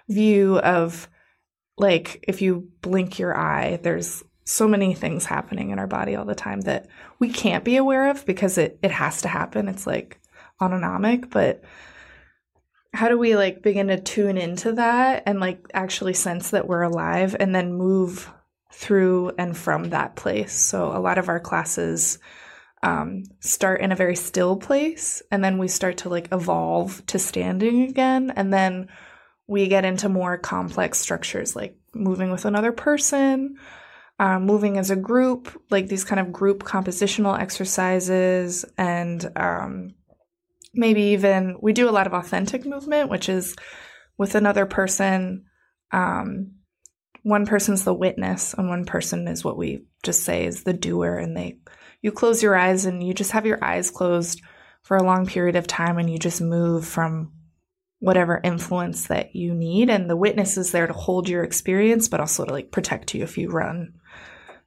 [0.10, 1.08] view of
[1.78, 6.26] like if you blink your eye there's so many things happening in our body all
[6.26, 6.88] the time that
[7.20, 10.20] we can't be aware of because it it has to happen it's like
[10.62, 11.64] autonomic but
[12.94, 16.82] how do we like begin to tune into that and like actually sense that we're
[16.82, 18.30] alive and then move
[18.74, 20.54] through and from that place.
[20.54, 22.20] So a lot of our classes
[22.84, 27.20] um, start in a very still place and then we start to like evolve to
[27.20, 28.90] standing again and then
[29.48, 33.56] we get into more complex structures like moving with another person
[34.18, 39.94] um, moving as a group like these kind of group compositional exercises and um,
[40.74, 43.56] maybe even we do a lot of authentic movement which is
[44.18, 45.46] with another person
[45.92, 46.54] um,
[47.24, 51.16] one person's the witness and one person is what we just say is the doer
[51.18, 51.58] and they
[52.02, 54.42] you close your eyes and you just have your eyes closed
[54.84, 57.32] for a long period of time and you just move from
[58.00, 62.20] whatever influence that you need and the witness is there to hold your experience but
[62.20, 63.94] also to like protect you if you run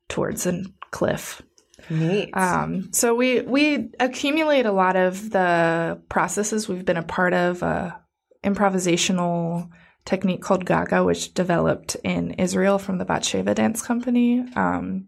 [0.08, 1.42] towards a cliff
[1.90, 2.30] Neat.
[2.34, 7.62] um, so we we accumulate a lot of the processes we've been a part of.
[7.62, 7.90] Uh,
[8.44, 9.68] improvisational
[10.04, 15.06] technique called Gaga, which developed in Israel from the Batsheva Dance Company, um,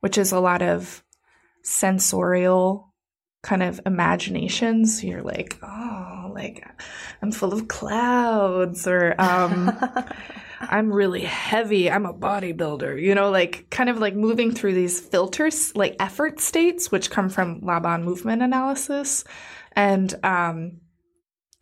[0.00, 1.02] which is a lot of
[1.62, 2.92] sensorial
[3.42, 5.04] kind of imaginations.
[5.04, 6.66] You're like, oh, like
[7.22, 9.70] I'm full of clouds, or um,
[10.60, 11.90] I'm really heavy.
[11.90, 13.00] I'm a bodybuilder.
[13.00, 17.28] You know, like kind of like moving through these filters, like effort states, which come
[17.28, 19.24] from Laban movement analysis,
[19.72, 20.80] and um,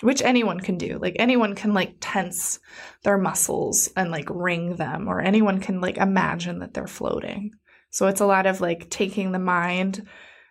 [0.02, 0.98] which anyone can do.
[0.98, 2.58] Like anyone can like tense
[3.04, 7.52] their muscles and like wring them, or anyone can like imagine that they're floating.
[7.90, 10.06] So it's a lot of like taking the mind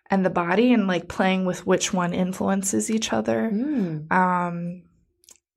[0.10, 3.49] and the body and like playing with which one influences each other.
[3.52, 4.12] Mm.
[4.12, 4.84] Um,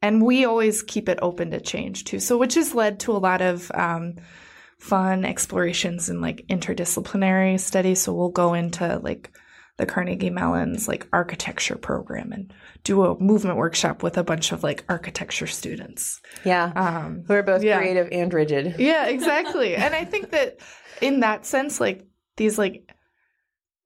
[0.01, 2.21] and we always keep it open to change too.
[2.21, 4.17] So, which has led to a lot of um,
[4.79, 8.03] fun explorations and like interdisciplinary studies.
[8.03, 9.31] So, we'll go into like
[9.77, 12.53] the Carnegie Mellon's like architecture program and
[12.85, 16.21] do a movement workshop with a bunch of like architecture students.
[16.45, 16.73] Yeah.
[16.77, 17.79] Um, Who are both yeah.
[17.79, 18.77] creative and rigid.
[18.79, 19.75] yeah, exactly.
[19.75, 20.59] and I think that
[21.01, 22.07] in that sense, like
[22.37, 22.91] these like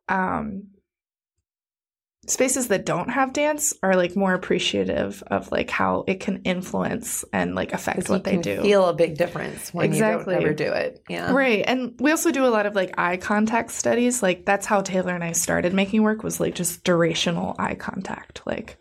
[0.09, 0.69] um
[2.29, 7.25] spaces that don't have dance are like more appreciative of like how it can influence
[7.33, 8.61] and like affect what they do.
[8.63, 10.35] feel a big difference when Exactly.
[10.35, 11.03] you don't ever do it.
[11.09, 11.33] Yeah.
[11.33, 11.65] Right.
[11.67, 14.23] And we also do a lot of like eye contact studies.
[14.23, 18.43] Like that's how Taylor and I started making work was like just durational eye contact.
[18.47, 18.79] Like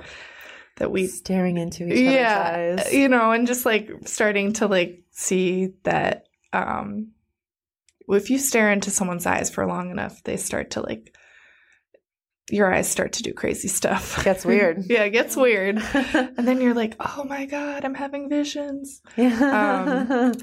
[0.78, 2.94] that we Staring into each yeah other's eyes.
[2.94, 7.14] you know and just like starting to like see that um
[8.10, 11.16] if you stare into someone's eyes for long enough they start to like
[12.50, 14.86] your eyes start to do crazy stuff Gets weird.
[14.90, 20.06] yeah it gets weird and then you're like oh my god i'm having visions yeah.
[20.10, 20.34] Um,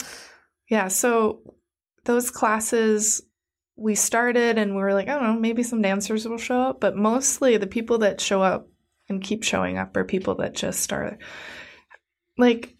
[0.68, 1.40] yeah so
[2.05, 3.22] those classes
[3.76, 6.80] we started and we were like i don't know maybe some dancers will show up
[6.80, 8.68] but mostly the people that show up
[9.09, 11.18] and keep showing up are people that just are
[12.38, 12.74] like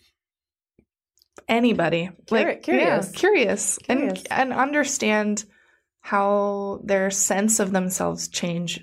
[1.49, 3.11] anybody Curi- like curious.
[3.13, 4.23] yeah, curious Curious.
[4.23, 5.45] and and understand
[6.01, 8.81] how their sense of themselves change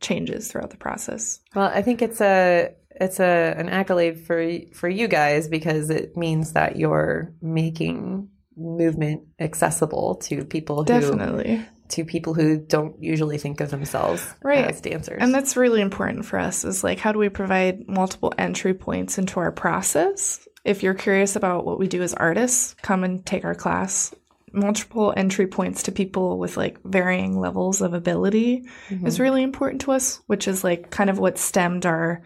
[0.00, 4.88] changes throughout the process well, I think it's a it's a an accolade for for
[4.88, 12.04] you guys because it means that you're making movement accessible to people who definitely to
[12.04, 14.64] people who don't usually think of themselves Right.
[14.66, 15.18] as dancers.
[15.20, 19.18] And that's really important for us is like how do we provide multiple entry points
[19.18, 20.46] into our process?
[20.64, 24.14] If you're curious about what we do as artists, come and take our class.
[24.52, 29.06] Multiple entry points to people with like varying levels of ability Mhm.
[29.06, 32.22] is really important to us, which is like kind of what stemmed our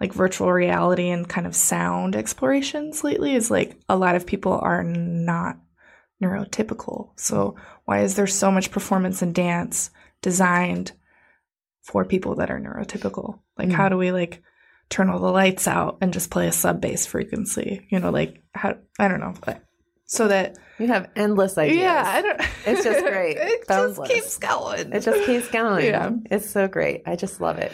[0.00, 4.52] like virtual reality and kind of sound explorations lately is like a lot of people
[4.62, 5.58] are not
[6.22, 7.10] neurotypical.
[7.16, 9.90] So why is there so much performance and dance
[10.22, 10.92] designed
[11.82, 13.40] for people that are neurotypical?
[13.56, 13.72] Like Mm.
[13.72, 14.42] how do we like
[14.88, 17.86] turn all the lights out and just play a sub bass frequency?
[17.90, 19.34] You know, like how I don't know.
[20.10, 21.76] So that you have endless ideas.
[21.78, 23.36] yeah, I don't It's just great.
[23.38, 24.90] it just keeps going.
[24.92, 25.84] It just keeps going.
[25.94, 26.10] Yeah.
[26.30, 27.02] It's so great.
[27.06, 27.72] I just love it.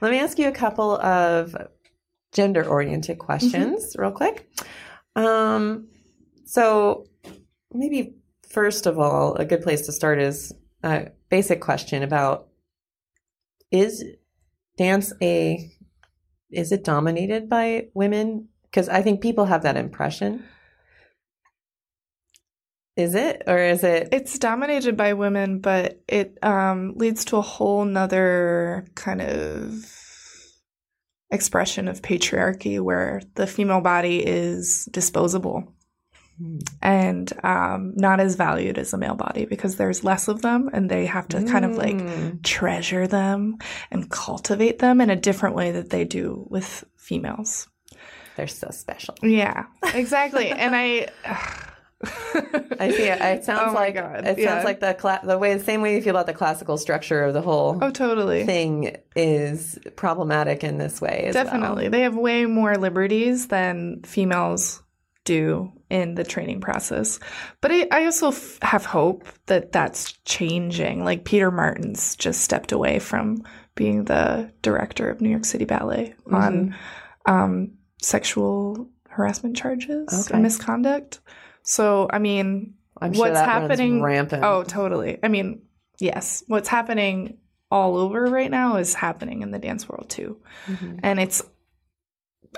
[0.00, 1.56] Let me ask you a couple of
[2.32, 4.48] gender oriented questions real quick.
[5.16, 5.88] Um,
[6.44, 7.06] so
[7.72, 8.14] maybe
[8.48, 10.52] first of all, a good place to start is
[10.84, 12.46] a basic question about
[13.72, 14.04] is
[14.76, 15.68] dance a
[16.50, 18.48] is it dominated by women?
[18.64, 20.44] Because I think people have that impression.
[22.96, 27.42] Is it or is it It's dominated by women, but it um, leads to a
[27.42, 29.72] whole nother kind of
[31.30, 35.72] expression of patriarchy where the female body is disposable
[36.38, 36.58] Hmm.
[36.80, 40.90] and um, not as valued as a male body because there's less of them and
[40.90, 42.42] they have to kind of like Mm.
[42.42, 43.58] treasure them
[43.90, 47.68] and cultivate them in a different way that they do with females.
[48.36, 49.14] they're so special?
[49.22, 49.64] Yeah,
[49.94, 50.48] exactly.
[50.50, 51.08] and I.
[52.04, 53.20] I see it.
[53.20, 54.48] It sounds Oh like God, it yeah.
[54.54, 57.22] sounds like the cla- the way the same way you feel about the classical structure
[57.22, 58.44] of the whole Oh, totally.
[58.44, 61.24] thing is problematic in this way.
[61.26, 61.44] As well.
[61.44, 61.88] Definitely.
[61.88, 64.82] They have way more liberties than females
[65.24, 67.20] do in the training process.
[67.60, 71.04] But I, I also f- have hope that that's changing.
[71.04, 73.44] Like Peter Martins just stepped away from
[73.76, 76.74] being the director of New York City Ballet on
[77.26, 80.34] um, sexual harassment charges Okay.
[80.34, 81.20] and misconduct.
[81.62, 84.44] So, I mean, I'm sure what's runs happening- rampant.
[84.44, 85.18] Oh, totally.
[85.22, 85.62] I mean,
[85.98, 87.38] yes, what's happening
[87.70, 90.36] all over right now is happening in the dance world too,
[90.66, 91.00] Mhm.
[91.02, 91.42] and it's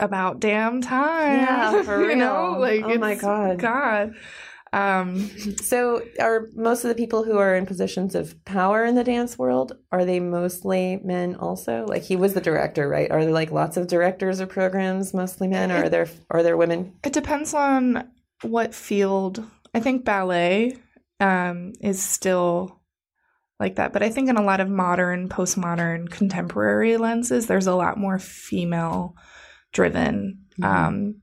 [0.00, 1.38] about damn time.
[1.40, 2.60] Yeah, for you know, real.
[2.60, 3.58] like Oh my God.
[3.58, 4.14] God.
[4.72, 5.30] Um,
[5.62, 9.38] So, are most of the people who are in positions of power in the dance
[9.38, 11.36] world are they mostly men?
[11.36, 13.08] Also, like he was the director, right?
[13.10, 16.56] Are there like lots of directors of programs mostly men, or are there are there
[16.56, 16.92] women?
[17.04, 18.08] it depends on
[18.42, 19.44] what field.
[19.74, 20.76] I think ballet
[21.20, 22.80] um, is still
[23.60, 27.74] like that, but I think in a lot of modern, postmodern, contemporary lenses, there's a
[27.74, 29.14] lot more female
[29.72, 30.64] driven Mhm.
[30.64, 31.14] um,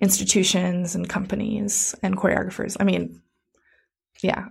[0.00, 2.76] institutions and companies and choreographers.
[2.80, 3.22] I mean,
[4.22, 4.46] yeah.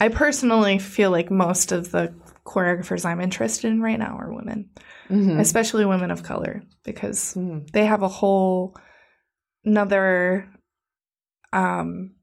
[0.00, 4.70] I personally feel like most of the choreographers I'm interested in right now are women,
[5.08, 5.38] Mhm.
[5.38, 7.70] especially women of color, because Mhm.
[7.72, 8.74] they have a whole
[9.64, 10.48] another
[11.52, 12.14] um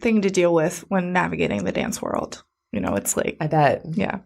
[0.00, 2.44] thing to deal with when navigating the dance world.
[2.72, 3.82] You know, it's like I bet.
[3.92, 4.20] yeah.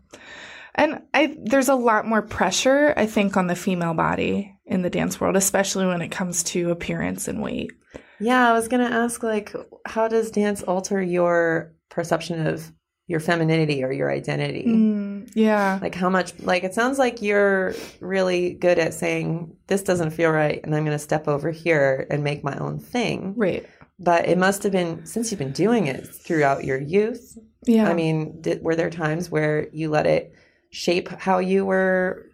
[0.75, 4.91] And I there's a lot more pressure I think on the female body in the
[4.91, 7.73] dance world, especially when it comes to appearance and weight.
[8.21, 9.53] Yeah, I was gonna ask, like,
[9.85, 12.73] how does dance alter your perception of
[13.13, 14.65] your femininity or your identity?
[14.67, 15.79] Mm, yeah.
[15.81, 16.33] Like, how much?
[16.41, 20.85] Like, it sounds like you're really good at saying this doesn't feel right, and I'm
[20.85, 23.35] gonna step over here and make my own thing.
[23.37, 23.65] Right.
[24.01, 27.39] But it must have been since you've been doing it throughout your youth.
[27.65, 27.89] Yeah.
[27.89, 30.35] I mean, did, were there times where you let it
[30.73, 32.27] shape how you were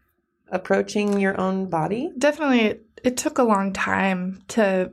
[0.51, 2.11] approaching your own body?
[2.17, 4.91] definitely it, it took a long time to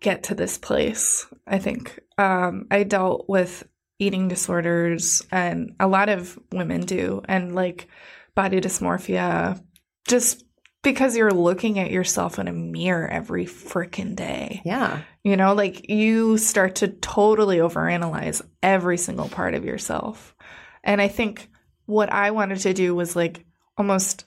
[0.00, 3.64] get to this place i think um, i dealt with
[4.00, 7.86] eating disorders and a lot of women do and like
[8.34, 9.62] body dysmorphia
[10.08, 10.44] just
[10.82, 15.02] because you're looking at yourself in a mirror every freaking day Yeah.
[15.22, 20.34] you know like you start to totally overanalyze every single part of yourself
[20.82, 21.48] and i think
[21.86, 23.44] what i wanted to do was like
[23.76, 24.24] almost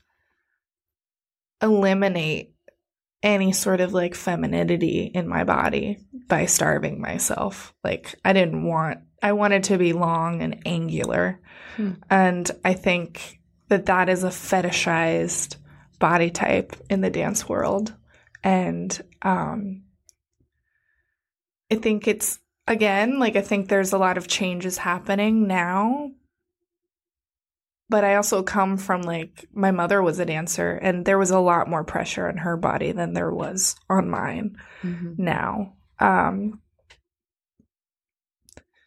[1.61, 2.53] eliminate
[3.21, 5.97] any sort of like femininity in my body
[6.27, 7.73] by starving myself.
[7.83, 11.39] Like I didn't want I wanted to be long and angular.
[11.77, 11.93] Hmm.
[12.09, 15.55] And I think that that is a fetishized
[15.97, 17.95] body type in the dance world.
[18.43, 19.83] And um
[21.71, 26.11] I think it's again like I think there's a lot of changes happening now
[27.89, 31.39] but I also come from like my mother was a dancer and there was a
[31.39, 34.57] lot more pressure on her body than there was on mine
[35.17, 35.73] now.
[35.99, 36.59] Um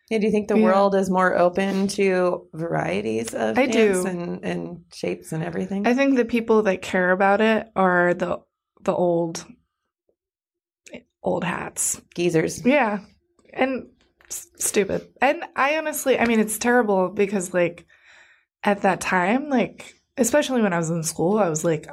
[0.09, 0.65] Yeah, do you think the Yeah.
[0.65, 4.07] world is more open to varieties of I do.
[4.07, 5.87] and, and shapes and everything?
[5.87, 8.39] I think the people that care about it are the
[8.83, 9.45] the old
[11.23, 12.01] old hats.
[12.15, 12.65] Geezers.
[12.65, 13.01] Yeah.
[13.53, 13.89] And
[14.31, 15.09] s- stupid.
[15.21, 17.87] And I honestly, I mean it's terrible because like
[18.63, 21.87] at that time like especially when I was in school, I was like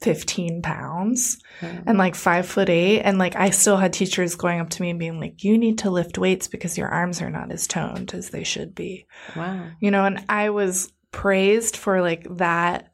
[0.00, 1.38] 115 pounds.
[1.62, 4.90] and like five foot eight and like i still had teachers going up to me
[4.90, 8.12] and being like you need to lift weights because your arms are not as toned
[8.12, 9.70] as they should be Wow.
[9.80, 12.92] you know and i was praised for like that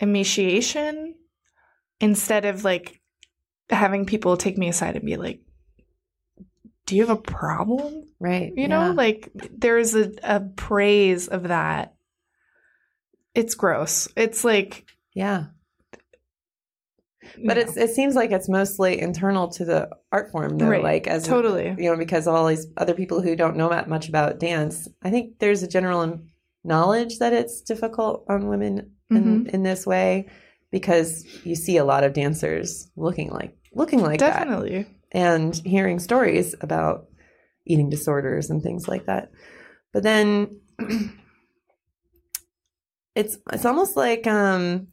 [0.00, 1.14] emaciation
[2.00, 3.00] instead of like
[3.68, 5.42] having people take me aside and be like
[6.86, 8.52] do you have a problem Right.
[8.56, 11.94] you know like there's a, a praise of that
[13.34, 15.46] it's gross it's like yeah.
[17.46, 20.68] But it's it seems like it's mostly internal to the art form though.
[20.68, 20.82] Right.
[20.82, 21.74] Like as Totally.
[21.78, 25.10] you know, because all these other people who don't know that much about dance, I
[25.10, 26.20] think there's a general
[26.64, 29.48] knowledge that it's difficult on women in, Mhm.
[29.54, 30.28] in this way
[30.70, 34.46] because you see a lot of dancers looking like looking like that.
[35.12, 37.06] and hearing stories about
[37.64, 39.30] eating disorders and things like that.
[39.92, 40.60] But then
[43.14, 44.88] it's it's almost like um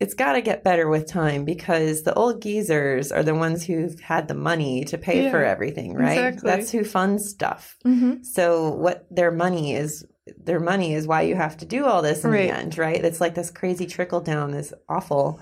[0.00, 3.98] it's got to get better with time because the old geezers are the ones who've
[4.00, 6.12] had the money to pay Yeah, for everything, right?
[6.28, 6.50] exactly.
[6.50, 7.76] That's who funds stuff.
[7.84, 8.22] mm-hmm.
[8.22, 10.04] So what their money is
[10.36, 12.50] their money is why you have to do all this in Right.
[12.50, 13.02] the end, right?
[13.02, 15.40] It's like this crazy trickle down is awful.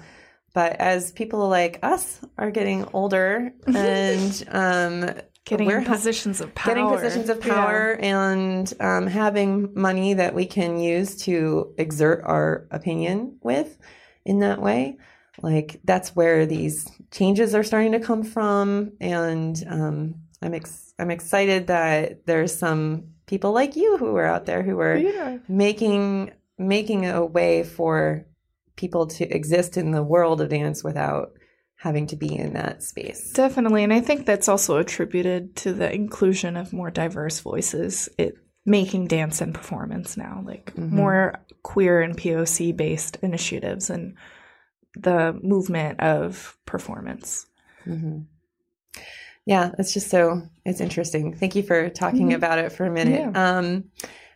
[0.55, 5.11] But as people like us are getting older and um
[5.45, 6.75] getting we're positions of power.
[6.75, 7.55] getting positions of Yeah.
[7.55, 13.77] power and um, having money that we can use to exert our opinion with
[14.27, 14.97] in that way
[15.43, 21.11] like that's where these changes are starting to come from and um, i'm ex- i'm
[21.11, 25.39] excited that there's some people like you who are out there who are Yeah.
[25.49, 28.25] making making a way for
[28.77, 31.33] people to exist in the world of dance without
[31.77, 33.85] having to be in that space Definitely.
[33.85, 38.09] And I think that's also attributed to the inclusion of more diverse voices.
[38.17, 38.37] It
[38.67, 40.91] making dance and performance now, like Mhm.
[40.91, 44.15] more queer and POC based initiatives and
[44.99, 47.47] the movement of performance.
[47.85, 48.19] hmm
[49.45, 51.35] Yeah, it's just so it's interesting.
[51.35, 52.35] Thank you for talking Mhm.
[52.35, 53.37] about it for a minute.
[53.37, 53.85] Um,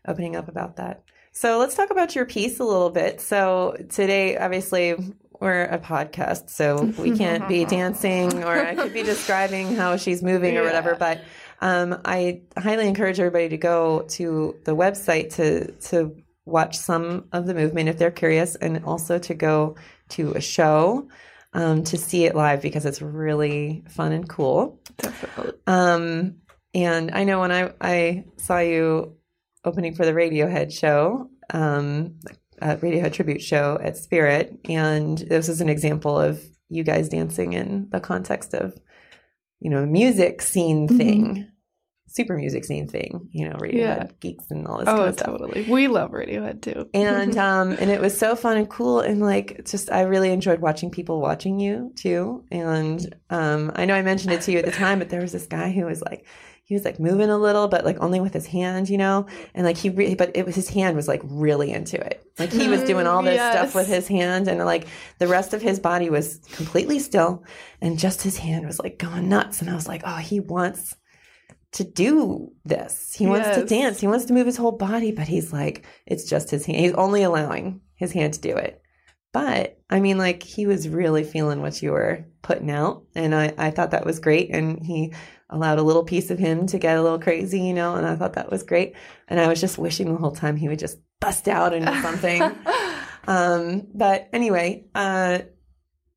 [0.07, 1.03] opening up about that.
[1.33, 3.21] So let's talk about your piece a little bit.
[3.21, 4.95] So today, obviously,
[5.41, 10.23] we're a podcast, so we can't be dancing, or I could be describing how she's
[10.23, 10.95] moving or whatever.
[10.95, 11.23] But
[11.61, 17.47] um, I highly encourage everybody to go to the website to to watch some of
[17.47, 19.77] the movement if they're curious, and also to go
[20.11, 21.09] to a show
[21.53, 24.81] um, to see it live because it's really fun and cool.
[24.99, 25.53] Definitely.
[25.67, 26.37] Um,
[26.75, 29.17] and I know when I I saw you
[29.65, 32.15] opening for the Radiohead show, um,
[32.63, 37.53] a Radiohead tribute show at Spirit, and this is an example of you guys dancing
[37.53, 38.79] in the context of,
[39.61, 40.99] you know, music scene Mm-hmm.
[40.99, 41.49] thing,
[42.13, 44.07] super music scene thing, you know, Radiohead Yeah.
[44.21, 45.63] geeks and all this kind Oh, of stuff totally.
[45.69, 46.89] We love Radiohead too.
[46.95, 50.61] and um and it was so fun and cool and like just i really enjoyed
[50.61, 54.65] watching people watching you too and um i know i mentioned it to you at
[54.65, 56.27] the time but there was this guy who was like
[56.65, 59.65] he was like moving a little but like only with his hand you know and
[59.67, 62.69] like he really but it was his hand was like really into it like he
[62.69, 64.87] was doing all this stuff with his hand and like
[65.19, 67.45] the rest of his body was completely still
[67.81, 70.95] and just his hand was like going nuts and i was like oh he wants
[71.73, 73.15] to do this.
[73.15, 74.01] He wants to dance.
[74.01, 76.81] He wants to move his whole body, but he's like, it's just his hand.
[76.81, 78.83] He's only allowing his hand to do it.
[79.33, 83.05] But I mean, like, he was really feeling what you were putting out.
[83.15, 84.51] And I, I thought that was great.
[84.51, 85.15] And he
[85.49, 88.17] allowed a little piece of him to get a little crazy, you know, and I
[88.17, 88.95] thought that was great.
[89.29, 92.43] And I was just wishing the whole time he would just bust out into something.
[93.29, 95.41] um, but anyway, uh,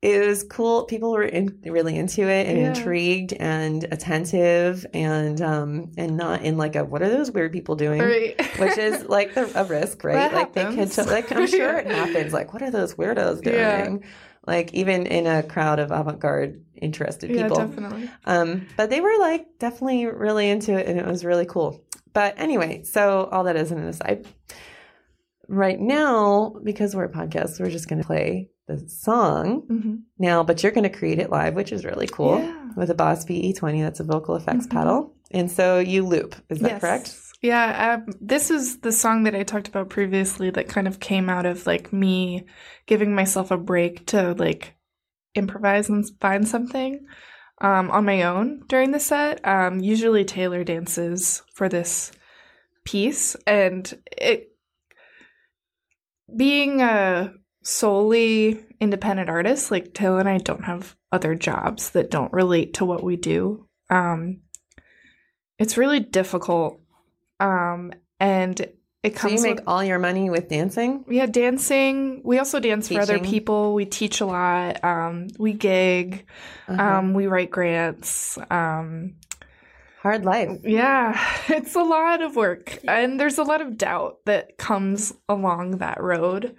[0.04, 0.84] it was cool.
[0.84, 2.68] People were in, really into it and Yeah.
[2.68, 7.74] intrigued and attentive and um and not in like a what are those weird people
[7.74, 8.00] doing?
[8.00, 8.38] Right.
[8.58, 10.14] Which is like the, a risk, right?
[10.14, 12.34] That like they could, like I'm sure it happens.
[12.34, 13.56] Like what are those weirdos doing?
[13.56, 13.96] Yeah.
[14.46, 17.56] Like even in a crowd of avant-garde interested yeah, people.
[17.56, 18.10] definitely.
[18.26, 21.80] Um, but they were like definitely really into it and it was really cool.
[22.12, 24.26] But anyway, so all that is an aside.
[25.48, 30.44] Right now, because we're a podcast, we're just going to play the song hmm now,
[30.44, 32.68] but you're going to create it live, which is really cool Yeah.
[32.76, 33.82] with a Boss VE20.
[33.82, 34.70] That's a vocal effects Mhm.
[34.70, 35.12] pedal.
[35.32, 36.36] And so you loop.
[36.48, 36.80] Is that Yes.
[36.80, 37.16] correct?
[37.42, 41.28] Yeah, um, this is the song that I talked about previously that kind of came
[41.28, 42.44] out of like me
[42.86, 44.74] giving myself a break to like
[45.34, 47.04] improvise and find something
[47.60, 49.44] um, on my own during the set.
[49.46, 52.12] Um, usually Taylor dances for this
[52.84, 54.52] piece, and it
[56.34, 57.32] being a
[57.64, 59.70] solely independent artists.
[59.70, 63.66] like Taylor and I don't have other jobs that don't relate to what we do.
[63.90, 64.40] Um,
[65.58, 66.80] it's really difficult
[67.40, 68.60] um and
[69.02, 69.40] it comes.
[69.42, 71.04] So you make with, all your money with dancing?
[71.08, 76.24] yeah dancing we also dance for other people we teach a lot um we gig
[76.68, 76.82] Uh-huh.
[76.82, 79.14] um we write grants um
[80.02, 80.60] Hard life.
[80.64, 85.78] yeah it's a lot of work and there's a lot of doubt that comes along
[85.78, 86.54] that road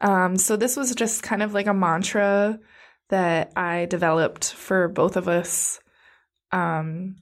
[0.00, 2.58] um so this was just kind of like a mantra
[3.08, 5.80] that i developed for both of us
[6.52, 7.16] um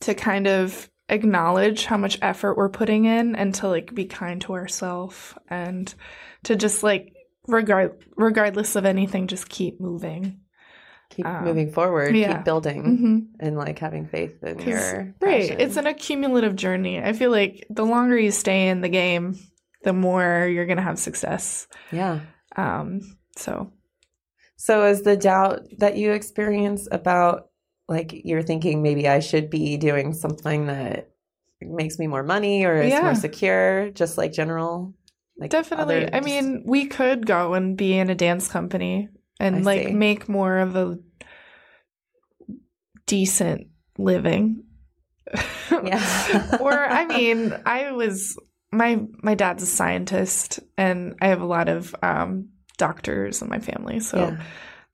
[0.00, 4.40] to kind of acknowledge how much effort we're putting in and to like be kind
[4.42, 5.94] to ourselves and
[6.44, 7.12] to just like
[7.46, 10.40] regard regardless of anything just keep moving
[11.10, 12.34] Keep Um, moving forward, yeah.
[12.34, 13.18] keep building, mm-hmm.
[13.40, 15.58] and like having faith in your right passion.
[15.60, 19.38] it's an accumulative journey i feel like the longer you stay in the game
[19.84, 22.20] the more you're gonna have success yeah.
[22.56, 23.00] um
[23.36, 23.70] so
[24.56, 27.50] So is the doubt that you experience about
[27.88, 31.10] like you're thinking maybe I should be doing something that
[31.60, 33.02] makes me more money or is Yeah.
[33.02, 34.94] more secure, just like general
[35.38, 39.08] like definitely other- i mean we could go and be in a dance company
[39.38, 39.94] and I like see.
[39.94, 40.98] make more of a
[43.06, 44.64] decent living
[45.70, 46.56] Yeah.
[46.60, 48.36] or i mean i was
[48.70, 53.58] my my dad's a scientist and i have a lot of um doctors in my
[53.58, 54.42] family so Yeah.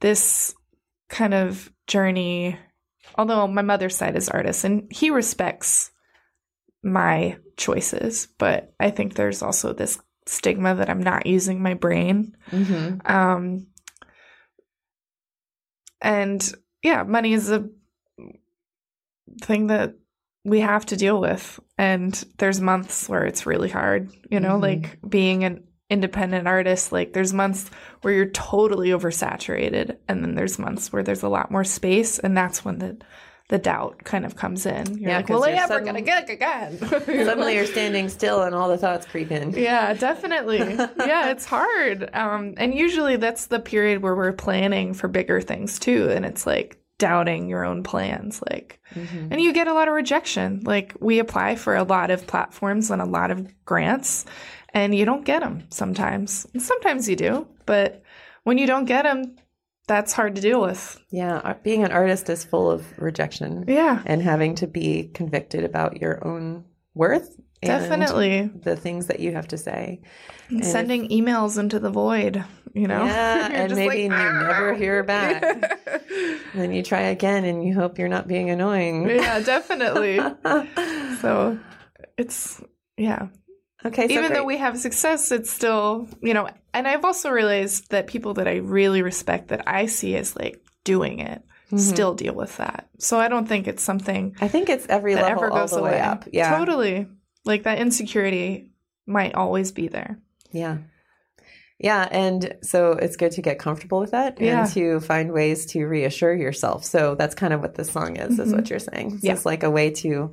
[0.00, 0.54] this
[1.08, 2.56] kind of journey
[3.18, 5.90] although my mother's side is artist and he respects
[6.82, 12.36] my choices but i think there's also this stigma that i'm not using my brain
[12.50, 13.00] Mhm.
[13.10, 13.66] um
[16.00, 16.52] and
[16.82, 17.68] yeah money is a
[19.42, 19.94] thing that
[20.44, 24.62] we have to deal with and there's months where it's really hard you know Mhm.
[24.62, 27.70] like being an independent artist like there's months
[28.02, 32.36] where you're totally oversaturated and then there's months where there's a lot more space and
[32.36, 32.96] that's when the
[33.50, 36.78] the doubt kind of comes in you're Yeah, like well yeah we're gonna get again
[36.78, 39.52] Suddenly you're standing still and all the thoughts creep in.
[39.56, 40.58] yeah, definitely.
[40.58, 42.08] yeah, it's hard.
[42.14, 46.08] Um, and usually that's the period where we're planning for bigger things too.
[46.10, 48.42] And it's like doubting your own plans.
[48.50, 49.28] Like, Mhm.
[49.32, 50.60] and you get a lot of rejection.
[50.64, 54.24] Like, we apply for a lot of platforms and a lot of grants,
[54.72, 56.46] and you don't get them sometimes.
[56.52, 58.02] And sometimes you do, but
[58.44, 59.36] when you don't get them,
[59.86, 60.98] that's hard to deal with.
[61.10, 64.02] Yeah, being an artist is full of rejection Yeah.
[64.06, 66.64] and having to be convicted about your own
[66.94, 67.36] worth
[67.66, 68.50] Definitely.
[68.54, 70.00] the things that you have to say.
[70.48, 72.44] And if- Sending emails into the void,
[72.74, 73.04] you know?
[73.04, 75.42] Yeah, and maybe like, you never "Ah." hear back.
[76.54, 79.08] then you try again and you hope you're not being annoying.
[79.08, 80.18] yeah, definitely.
[81.20, 81.58] so
[82.18, 82.60] it's,
[82.96, 83.28] yeah.
[83.84, 87.90] okay, so Even though we have success, it's still, you know, and I've also realized
[87.90, 91.78] that people that I really respect that I see as like doing it Mm-hmm.
[91.78, 92.88] still deal with that.
[92.98, 95.70] So I don't think it's something I think it's every that level ever all goes
[95.70, 95.92] the away.
[95.92, 96.26] way up.
[96.30, 97.08] Yeah, Totally.
[97.44, 98.70] Like that insecurity
[99.06, 100.18] might always be there.
[100.52, 100.78] Yeah.
[101.78, 102.08] Yeah.
[102.10, 104.62] And so it's good to get comfortable with that Yeah.
[104.62, 106.84] and to find ways to reassure yourself.
[106.84, 108.70] So that's kind of what this song is, is what mm-hmm.
[108.70, 109.14] you're saying.
[109.16, 109.38] It's Yeah.
[109.44, 110.32] like a way to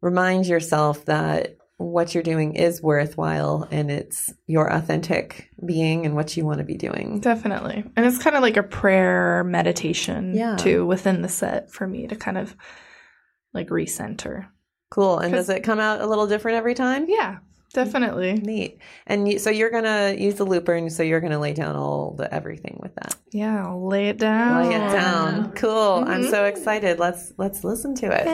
[0.00, 6.36] remind yourself that what you're doing is worthwhile and it's your authentic being and what
[6.36, 7.20] you want to be doing.
[7.20, 7.82] Definitely.
[7.96, 10.56] And it's kind of like a prayer meditation Yeah.
[10.56, 12.54] too within the set for me to kind of
[13.54, 14.48] like recenter.
[14.90, 15.18] Cool.
[15.18, 17.06] And does it come out a little different every time?
[17.08, 17.38] Yeah,
[17.72, 18.34] definitely.
[18.34, 18.78] Neat.
[19.06, 21.52] And you, so you're going to use the looper and so you're going to lay
[21.52, 23.14] down all the everything with that.
[23.30, 24.66] Yeah, I'll lay it down.
[24.68, 25.52] Lay it down.
[25.52, 26.04] Cool.
[26.06, 26.30] I'm Mhm.
[26.30, 26.98] so excited.
[26.98, 28.26] Let's let's listen to it.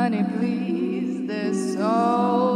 [0.00, 2.49] Honey, please, there's so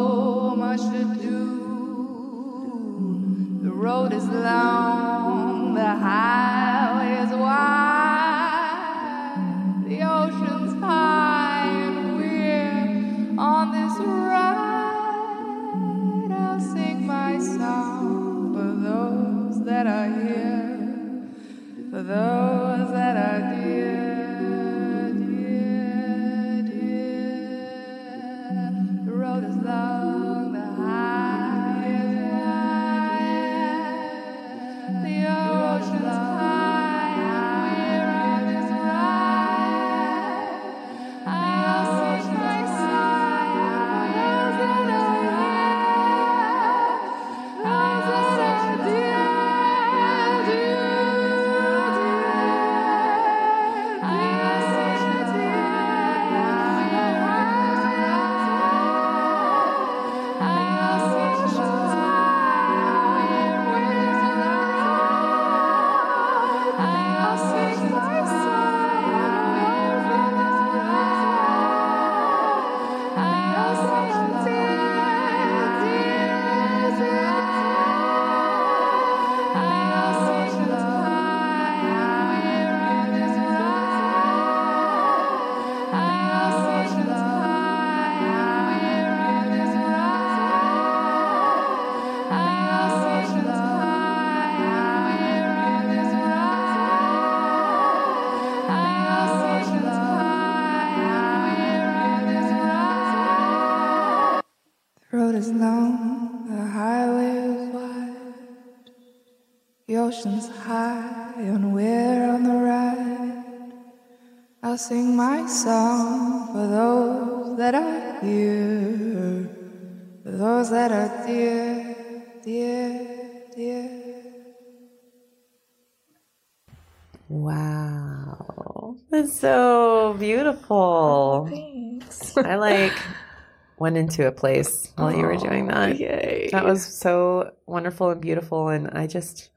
[133.84, 135.98] went into a place while you were doing that.
[136.00, 136.48] Yay.
[136.52, 138.68] That was so wonderful and beautiful.
[138.68, 139.50] And I just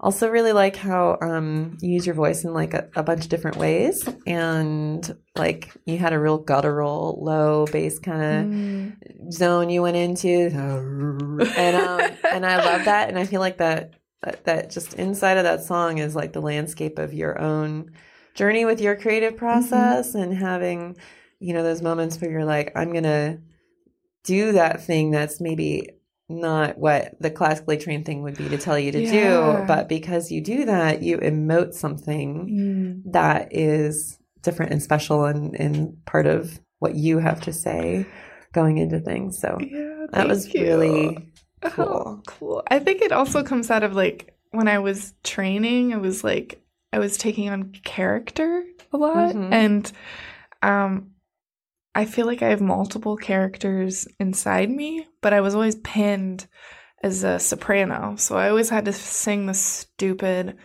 [0.00, 3.30] also really like how um, you use your voice in like a, a bunch of
[3.30, 4.08] different ways.
[4.26, 5.02] And
[5.36, 9.32] like you had a real guttural, low bass kind of Mm.
[9.32, 10.50] zone you went into.
[11.56, 12.00] And, um,
[12.34, 13.08] and I love that.
[13.08, 16.40] And I feel like that, that, that just inside of that song is like the
[16.42, 17.90] landscape of your own
[18.34, 20.96] journey with your creative process and having,
[21.40, 23.38] you know, those moments where you're like, I'm going to
[24.28, 25.90] do that thing that's maybe
[26.28, 29.10] not what the classically trained thing would be to tell you to Yeah.
[29.60, 32.28] do, but because you do that, you emote something
[33.06, 33.12] Mm.
[33.12, 38.06] that is different and special and, and part of what you have to say
[38.52, 39.38] going into things.
[39.40, 40.62] So Yeah, that was you.
[40.62, 42.22] really Oh, cool.
[42.26, 42.62] cool.
[42.70, 46.60] I think it also comes out of like when I was training, it was like
[46.92, 49.34] I was taking on character a lot.
[49.34, 49.48] Mhm.
[49.52, 49.92] And
[50.62, 51.10] um
[51.94, 56.46] I feel like I have multiple characters inside me, but I was always pinned
[57.02, 58.16] as a soprano.
[58.16, 60.56] So I always had to sing the stupid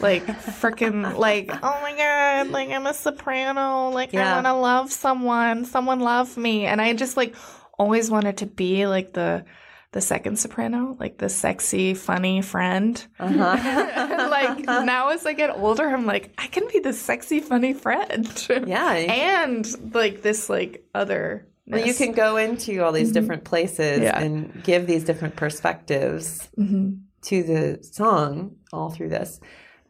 [0.00, 4.30] like freaking like oh my god like i'm a soprano like Yeah.
[4.30, 7.34] i want to love someone someone love me and i just like
[7.78, 9.44] always wanted to be like the
[9.92, 14.28] the second soprano like the sexy funny friend Uh-huh.
[14.30, 18.46] like now as i get older i'm like i can be the sexy funny friend
[18.66, 18.92] yeah.
[18.94, 24.02] and like this like other Well, you can go into all these different places Mm-hmm.
[24.04, 24.18] Yeah.
[24.20, 26.90] and give these different perspectives hmm
[27.22, 29.40] to the song all through this.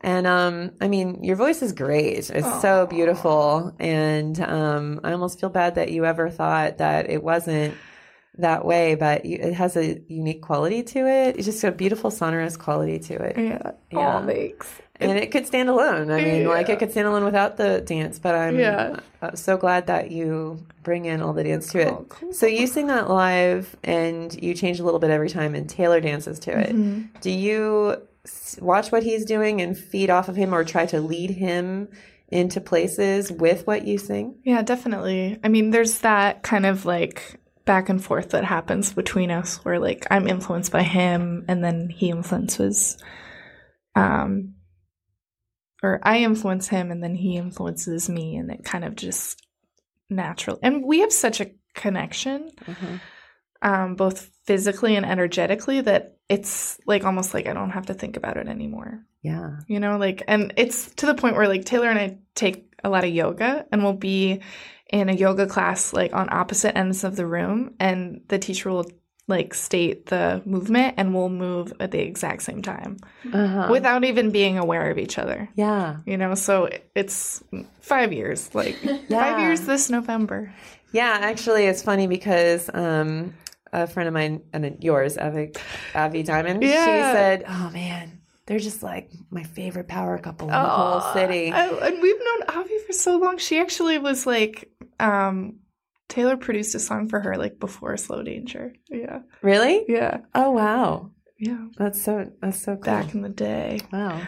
[0.00, 2.28] And um, I mean, your voice is great.
[2.28, 3.72] It's so beautiful.
[3.78, 7.74] And um, I almost feel bad that you ever thought that it wasn't
[8.40, 11.36] that way, but it has a unique quality to it.
[11.36, 13.36] It's just a beautiful sonorous quality to it.
[13.38, 14.22] yeah Yeah.
[14.22, 14.68] oh thanks
[15.00, 16.10] And it could stand alone.
[16.10, 19.00] I mean, like it could stand alone without the dance, but I'm Yeah.
[19.22, 21.88] uh, so glad that you bring in all the dance to it.
[21.88, 22.32] Oh, cool.
[22.32, 26.00] So you sing that live and you change a little bit every time and Taylor
[26.00, 26.70] dances to it.
[26.74, 27.02] Mm-hmm.
[27.22, 27.96] Do you
[28.60, 31.88] watch what he's doing and feed off of him or try to lead him
[32.28, 34.34] into places with what you sing?
[34.44, 35.38] Yeah, definitely.
[35.42, 39.78] I mean, there's that kind of like back and forth that happens between us where
[39.78, 42.96] like I'm influenced by him and then he influences
[43.94, 44.54] um
[45.82, 49.40] or I influence him and then he influences me and it kind of just
[50.10, 50.58] natural.
[50.62, 52.50] And we have such a connection
[53.62, 58.16] um both physically and energetically that it's like almost like I don't have to think
[58.16, 59.58] about it anymore Yeah.
[59.68, 62.88] you know like and it's to the point where like taylor and i take a
[62.88, 64.40] lot of yoga and we'll be
[64.92, 68.86] in a yoga class like on opposite ends of the room and the teacher will
[69.28, 72.96] like state the movement and we'll move at the exact same time
[73.32, 73.68] Uh-huh.
[73.70, 75.98] without even being aware of each other yeah.
[76.06, 77.42] you know so it's
[77.80, 78.74] five years like
[79.10, 80.52] five years this november
[80.92, 83.32] Yeah, actually, it's funny because um,
[83.72, 85.52] a friend of mine, and yours, Avi,
[85.94, 88.19] Avi Diamond, she said, "Oh man,
[88.50, 92.56] they're just like my favorite power couple in the whole city." I- and we've known
[92.58, 95.60] avi for so long she actually was like um
[96.08, 99.84] taylor produced a song for her like before slow danger yeah really?
[99.88, 102.82] yeah Oh wow, yeah that's so that's so cool.
[102.92, 103.78] back in the day.
[103.92, 104.20] Wow.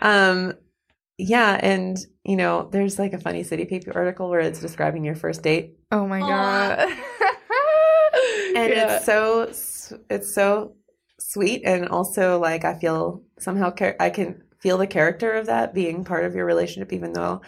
[0.00, 0.54] Um,
[1.18, 5.14] yeah, and you know, there's like a funny City Paper article where it's describing your
[5.16, 6.78] first date, Oh my god.
[8.56, 8.96] and Yeah.
[8.96, 9.42] it's so
[10.10, 10.74] it's so
[11.32, 15.74] sweet, and also like I feel somehow char- I can feel the character of that
[15.74, 17.40] being part of your relationship, even though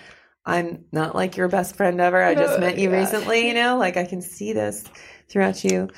[0.46, 2.22] I'm not like your best friend ever.
[2.22, 2.96] I just Uh, met you yeah.
[3.00, 4.84] recently, you know, like I can see this
[5.28, 5.88] throughout you,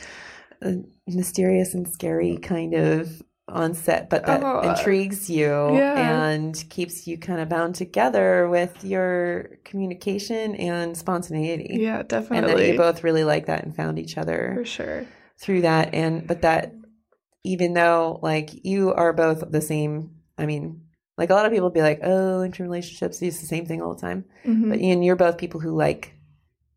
[0.63, 0.77] a
[1.07, 6.25] mysterious and scary kind of onset, but that Oh, intrigues you yeah.
[6.25, 11.79] and keeps you kind of bound together with your communication and spontaneity.
[11.81, 12.39] yeah, definitely.
[12.53, 15.07] And that you both really like that and found each other for sure.
[15.39, 16.73] through that and but that
[17.45, 20.81] even though like you are both the same i mean
[21.19, 23.95] like a lot of people be like oh into relationships it's the same thing all
[23.95, 24.69] the time Mhm.
[24.71, 26.15] but and you're both people who like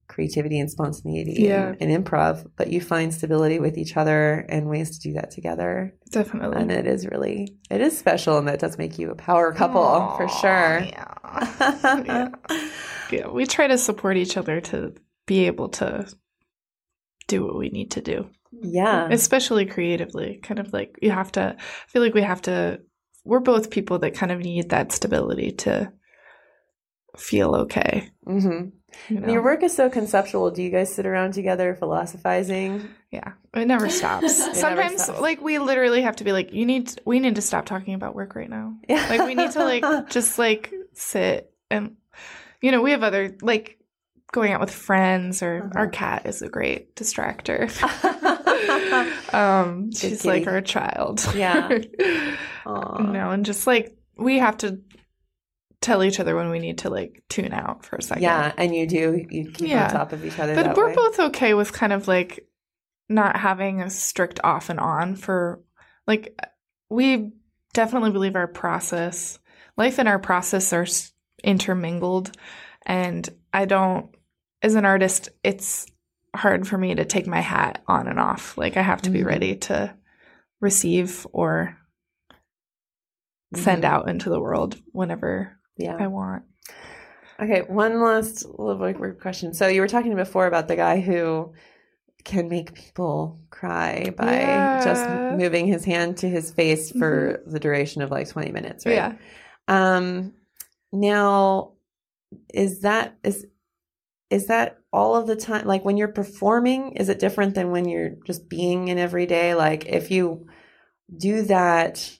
[0.07, 1.73] creativity and spontaneity Yeah.
[1.79, 5.31] and, and improv but you find stability with each other and ways to do that
[5.31, 6.57] together definitely.
[6.61, 10.15] and it is really it is special and that does make you a power couple
[10.17, 12.01] for sure Yeah.
[12.05, 12.29] yeah.
[13.11, 14.93] Yeah, we try to support each other to
[15.27, 16.07] be able to
[17.27, 18.29] do what we need to do.
[18.61, 19.07] Yeah.
[19.11, 20.39] especially creatively.
[20.43, 21.55] Kind of like you have to.
[21.59, 22.81] I feel like we have to.
[23.23, 25.91] We're both people that kind of need that stability to
[27.17, 28.09] feel okay.
[28.25, 28.65] hmm
[29.09, 29.31] You know?
[29.31, 30.51] Your work is so conceptual.
[30.51, 32.87] Do you guys sit around together philosophizing?
[33.11, 34.37] Yeah, it never stops.
[34.39, 35.21] never Sometimes, stops.
[35.21, 38.15] like we literally have to be like, you need, we need to stop talking about
[38.15, 38.75] work right now.
[38.89, 39.05] Yeah.
[39.09, 41.95] Like we need to like just like sit and,
[42.61, 43.79] you know, we have other like
[44.31, 45.71] going out with friends or Uh-huh.
[45.75, 47.71] our cat is a great distractor.
[49.33, 51.25] um, she's like our child.
[51.35, 51.67] Yeah.
[52.65, 54.79] know, and just like we have to
[55.81, 58.23] tell each other when we need to like tune out for a second.
[58.23, 59.25] Yeah, and you do.
[59.29, 59.85] You keep Yeah.
[59.85, 60.55] on top of each other.
[60.55, 60.95] but we're way.
[60.95, 62.47] both okay with kind of like
[63.09, 65.61] not having a strict off and on for
[66.07, 66.39] like
[66.89, 67.31] we
[67.73, 69.37] definitely believe our process
[69.77, 70.87] life and our process are
[71.43, 72.31] intermingled
[72.85, 74.09] and i don't
[74.61, 75.85] as an artist it's
[76.35, 79.19] hard for me to take my hat on and off like i have to be
[79.19, 79.25] Mhm.
[79.25, 79.93] ready to
[80.61, 81.77] receive or
[83.53, 83.87] send Mhm.
[83.87, 85.97] out into the world whenever Yeah.
[85.99, 86.43] i want
[87.37, 89.53] Okay, one last little weird question.
[89.53, 91.51] So you were talking before about the guy who
[92.23, 94.79] can make people cry by Yeah.
[94.81, 98.93] just moving his hand to his face for the duration of like 20 minutes, right?
[98.95, 99.13] yeah
[99.67, 100.31] Um
[100.93, 101.73] now
[102.53, 103.45] is that is
[104.29, 107.87] is that all of the time like when you're performing is it different than when
[107.87, 110.47] you're just being in every day like if you
[111.15, 112.17] do that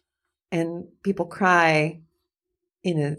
[0.52, 2.00] and people cry
[2.84, 3.16] in a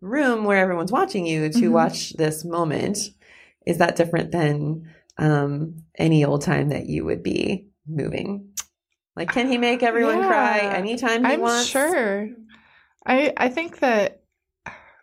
[0.00, 1.72] room where everyone's watching you to Mhm.
[1.72, 2.98] watch this moment
[3.66, 4.88] is that different than
[5.18, 8.52] um any old time that you would be moving
[9.16, 12.28] like can he make everyone cry anytime he I'm wants sure.
[13.04, 14.22] I I think that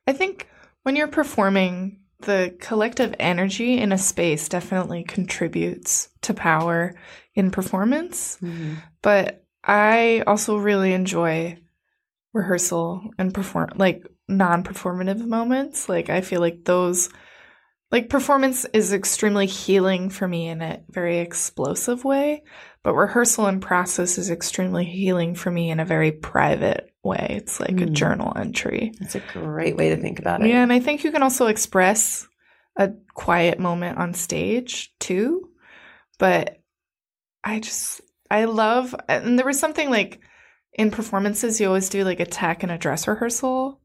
[0.08, 0.48] I think
[0.84, 6.96] when you're performing, the collective energy in a space definitely contributes to power
[7.34, 8.38] in performance.
[8.42, 8.78] Mhm.
[9.02, 11.60] But I also really enjoy
[12.34, 15.88] rehearsal and perform like non-performative moments.
[15.90, 17.10] Like I feel like those
[17.92, 22.44] like performance is extremely healing for me in a very explosive way,
[22.86, 27.26] but rehearsal and process is extremely healing for me in a very private way.
[27.32, 27.94] It's like a Mm.
[27.94, 28.94] journal entry.
[29.00, 30.50] That's a great way to think about it.
[30.50, 32.28] Yeah, and I think you can also express
[32.78, 35.50] a quiet moment on stage too.
[36.20, 36.60] But
[37.44, 40.20] I just I love and there was something like
[40.74, 43.82] in performances you always do like a tech and a dress rehearsal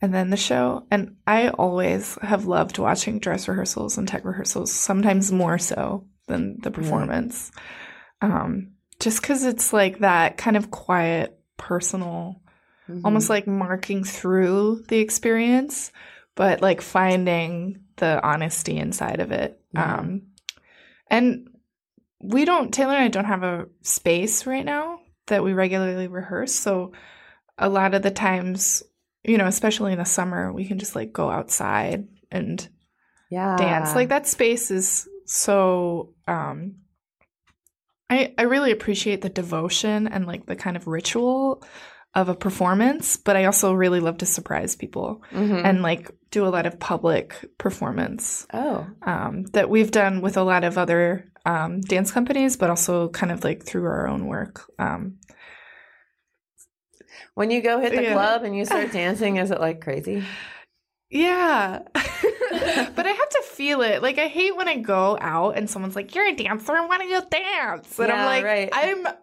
[0.00, 0.86] and then the show.
[0.90, 6.58] And I always have loved watching dress rehearsals and tech rehearsals, sometimes more so than
[6.62, 7.50] the performance.
[8.20, 12.40] Um just cuz it's like that kind of quiet personal
[12.88, 13.02] Mhm.
[13.04, 15.92] almost like marking through the experience,
[16.34, 19.60] but like finding the honesty inside of it.
[19.72, 19.98] Yeah.
[19.98, 20.22] Um,
[21.10, 21.48] and
[22.20, 26.54] we don't, Taylor and I don't have a space right now that we regularly rehearse.
[26.54, 26.92] So
[27.58, 28.82] a lot of the times,
[29.24, 32.66] you know, especially in the summer, we can just like go outside and
[33.30, 33.56] yeah.
[33.56, 33.94] dance.
[33.94, 36.76] Like that space is so um
[38.10, 41.62] I I really appreciate the devotion and like the kind of ritual
[42.14, 45.62] of a performance, but I also really love to surprise people Mhm.
[45.64, 50.42] and like do a lot of public performance oh, um, that we've done with a
[50.42, 54.70] lot of other um, dance companies, but also kind of like through our own work.
[54.78, 55.18] Um,
[57.34, 58.14] when you go hit the Yeah.
[58.14, 60.24] club and you start dancing, is it like crazy?
[61.10, 61.80] Yeah.
[62.94, 64.02] but I have to feel it.
[64.02, 67.08] Like I hate when I go out and someone's like, "You're a dancer, why don't
[67.10, 68.68] you dance?" And Yeah, I'm like, right.
[68.72, 69.16] "I'm a-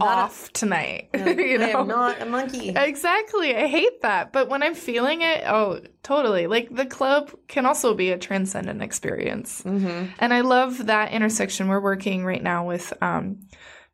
[0.00, 1.38] off tonight." You're like,
[1.72, 2.68] you I'm not a monkey.
[2.70, 3.56] Exactly.
[3.56, 4.32] I hate that.
[4.32, 6.46] But when I'm feeling it, oh, totally.
[6.46, 9.62] Like the club can also be a transcendent experience.
[9.62, 11.66] hmm And I love that intersection.
[11.68, 13.40] We're working right now with um,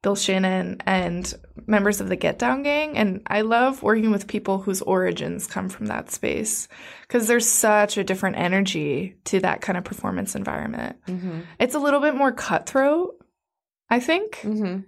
[0.05, 1.35] Bill Shannon and
[1.67, 2.97] members of the Get Down Gang.
[2.97, 6.69] And I love working with people whose origins come from that space
[7.03, 10.97] because there's such a different energy to that kind of performance environment.
[11.07, 13.17] hmm It's a little bit more cutthroat,
[13.91, 14.81] I think, hmm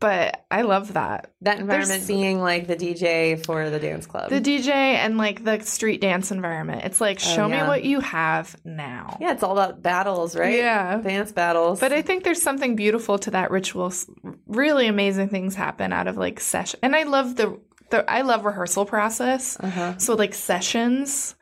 [0.00, 1.30] but I love that.
[1.42, 4.30] That environment There's- being like the DJ for the dance club.
[4.30, 6.82] The DJ and like the street dance environment.
[6.84, 9.18] It's like, Oh, show me what you have now.
[9.20, 10.56] yeah, it's all about battles, right?
[10.56, 10.96] Yeah.
[10.98, 11.78] Dance battles.
[11.80, 13.92] But I think there's something beautiful to that ritual.
[14.46, 16.80] Really amazing things happen out of like session.
[16.82, 17.60] And I love the,
[17.90, 19.56] the I love rehearsal process.
[19.60, 19.98] uh-huh.
[19.98, 21.34] So like sessions,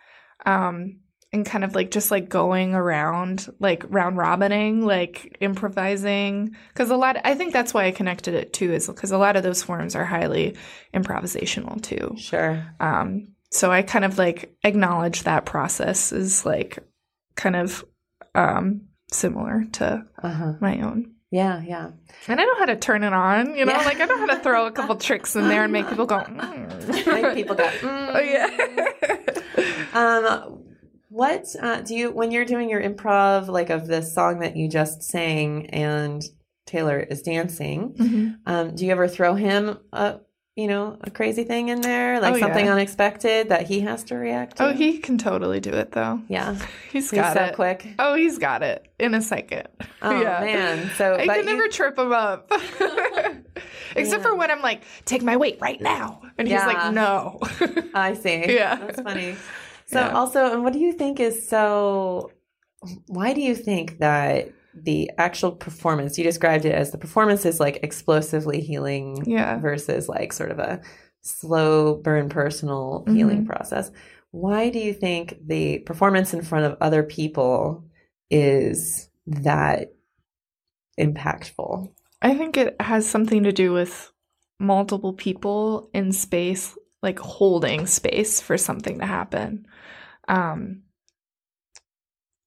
[0.45, 0.97] um,
[1.33, 6.57] and kind of like just like going around, like round robining, like improvising.
[6.73, 9.37] Because a lot, I think that's why I connected it too, is because a lot
[9.37, 10.57] of those forms are highly
[10.95, 12.15] improvisational too.
[12.19, 12.65] Sure.
[12.81, 16.79] Um, so I kind of like acknowledge that process is like
[17.35, 17.85] kind of
[18.35, 20.55] um, similar to Uh-huh.
[20.61, 21.13] my own.
[21.31, 21.91] Yeah, yeah.
[22.27, 23.85] And I know how to turn it on, you know, Yeah.
[23.85, 26.21] like I know how to throw a couple tricks in there and make people go,
[26.21, 27.07] mm.
[27.23, 28.15] Make people go, mm.
[28.15, 29.35] oh, yeah.
[29.95, 30.65] Um,
[31.09, 34.69] what uh, do you when you're doing your improv, like of this song that you
[34.69, 36.23] just sang and
[36.67, 37.95] Taylor is dancing?
[37.95, 38.37] Mhm.
[38.47, 40.21] Um, do you ever throw him a
[40.55, 42.73] you know a crazy thing in there, like Oh, something yeah.
[42.73, 44.67] unexpected that he has to react to?
[44.67, 46.21] Oh, he can totally do it though.
[46.29, 46.55] yeah,
[46.93, 47.55] He's he's got so it.
[47.55, 47.87] quick.
[47.99, 49.69] Oh, he's got it in a second.
[50.03, 50.41] Oh yeah.
[50.41, 52.53] man, so I can you- never trip him up.
[53.97, 56.21] Except for when I'm like, take my weight right now.
[56.39, 56.67] And he's Yeah.
[56.67, 57.41] like, no.
[57.95, 58.45] I see.
[58.55, 58.77] Yeah.
[58.77, 59.35] That's funny.
[59.89, 60.13] So Yeah.
[60.13, 62.31] also, and what do you think is so
[63.09, 67.59] why do you think that the actual performance you described it as the performance is
[67.59, 69.59] like explosively healing Yeah.
[69.59, 70.81] versus like sort of a
[71.23, 73.17] slow burn personal Mm-hmm.
[73.17, 73.91] healing process.
[74.31, 77.83] Why do you think the performance in front of other people
[78.31, 79.93] is that
[81.01, 81.91] impactful?
[82.23, 84.13] I think it has something to do with
[84.61, 89.67] multiple people in space, like holding space for something to happen.
[90.29, 90.83] Um,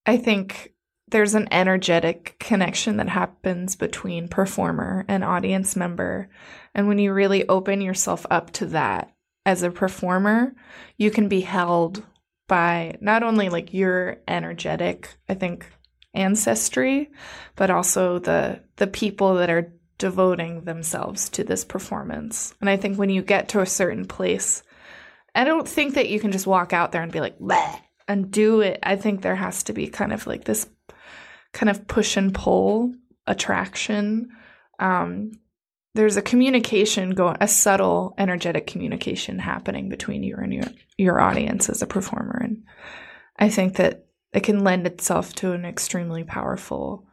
[0.06, 0.74] I think
[1.10, 6.30] there's an energetic connection that happens between performer and audience member.
[6.74, 9.14] And when you really open yourself up to that
[9.46, 10.56] as a performer,
[10.98, 12.04] you can be held
[12.48, 15.66] by not only like your energetic, I think,
[16.14, 17.12] ancestry,
[17.56, 22.54] but also the the people that are devoting themselves to this performance.
[22.60, 24.64] And I think when you get to a certain place,
[25.34, 28.32] I don't think that you can just walk out there and be like, Bleh, and
[28.32, 28.80] do it.
[28.84, 30.68] I think there has to be kind of like this
[31.54, 32.94] kind of push and pull
[33.28, 34.30] attraction.
[34.80, 35.32] Um,
[35.94, 40.66] there's a communication going, a subtle energetic communication happening between you and your
[40.98, 42.64] your audience as a performer, and
[43.38, 47.08] I think that it can lend itself to an extremely powerful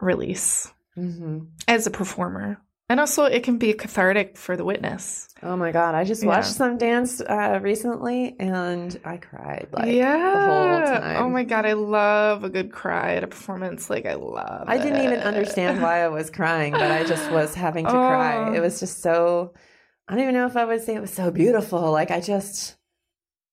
[0.00, 1.44] release Mm-hmm.
[1.68, 2.60] as a performer.
[2.90, 5.28] And also, it can be cathartic for the witness.
[5.44, 5.94] Oh my god!
[5.94, 6.30] I just Yeah.
[6.30, 10.16] watched some dance uh, recently, and I cried like yeah.
[10.18, 11.22] the whole time.
[11.22, 13.88] Oh my god, I love a good cry at a performance.
[13.90, 14.64] Like I love.
[14.66, 18.38] I didn't even understand why I was crying, but I just was having to cry.
[18.50, 18.54] Oh.
[18.54, 19.54] It was just so.
[20.08, 21.92] I don't even know if I would say it was so beautiful.
[21.92, 22.76] Like I just,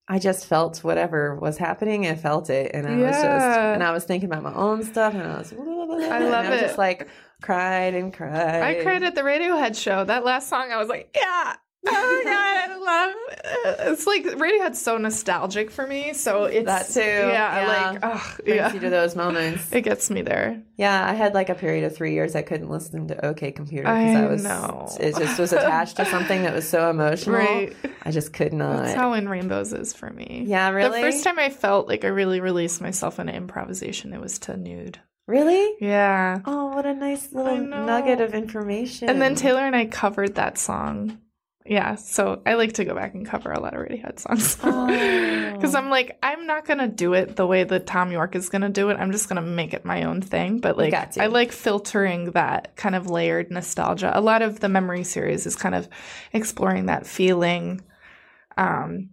[0.08, 2.08] I just felt whatever was happening.
[2.08, 5.14] I felt it, and I was just, and I was thinking about my own stuff,
[5.14, 5.54] and I was.
[5.92, 6.62] I love I it.
[6.62, 7.08] Just like
[7.42, 8.62] cried and cried.
[8.62, 10.04] I cried at the Radiohead show.
[10.04, 11.56] That last song, I was like, yeah.
[11.90, 13.92] Oh my god, I love it.
[13.92, 16.12] It's like Radiohead's so nostalgic for me.
[16.14, 17.68] So it's That too, Yeah, yeah.
[17.92, 18.74] like oh, Brings yeah.
[18.74, 19.72] you to those moments.
[19.72, 20.62] It gets me there.
[20.76, 23.84] Yeah, I had like a period of three years I couldn't listen to OK Computer
[23.84, 24.90] because I, I was know.
[25.00, 27.38] it just was attached to something that was so emotional.
[27.38, 27.74] Right.
[28.04, 28.84] I just could not.
[28.84, 30.44] That's how In Rainbows is for me.
[30.46, 31.02] yeah, really.
[31.02, 34.58] The first time I felt like I really released myself in improvisation, it was to
[34.58, 35.00] nude.
[35.28, 35.76] Really?
[35.82, 36.40] Yeah.
[36.46, 39.10] Oh, what a nice little nugget of information.
[39.10, 41.20] And then Taylor and I covered that song.
[41.66, 44.58] Yeah, so I like to go back and cover a lot of Radiohead songs.
[44.64, 45.54] Oh.
[45.54, 48.50] Because I'm like, I'm not going to do it the way that Thom Yorke is
[48.50, 48.98] going to do it.
[48.98, 50.60] I'm just going to make it my own thing.
[50.60, 50.94] But like.
[51.18, 54.12] I like filtering that kind of layered nostalgia.
[54.14, 55.90] A lot of the memory series is kind of
[56.32, 57.82] exploring that feeling
[58.56, 59.10] um,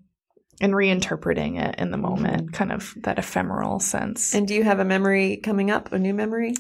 [0.60, 4.28] and reinterpreting it in the moment, kind of that ephemeral sense.
[4.28, 4.38] Mm-hmm.
[4.38, 5.92] And do you have a memory coming up?
[5.92, 6.54] A new memory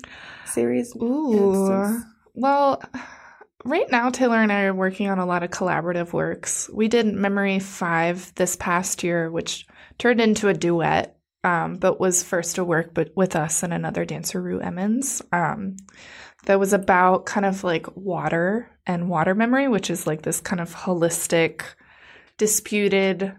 [0.46, 0.94] series?
[0.96, 1.60] Ooh.
[1.60, 2.04] Instance?
[2.34, 2.82] Well,
[3.64, 6.68] right now, Taylor and I are working on a lot of collaborative works.
[6.72, 9.66] We did Memory 5 this past year, which
[9.98, 14.04] turned into a duet, um, but was first a work but with us and another
[14.04, 15.22] dancer, Rue Emmons.
[15.32, 15.76] Um,
[16.46, 20.60] that was about kind of like water and water memory, which is like this kind
[20.60, 21.62] of holistic,
[22.36, 23.34] disputed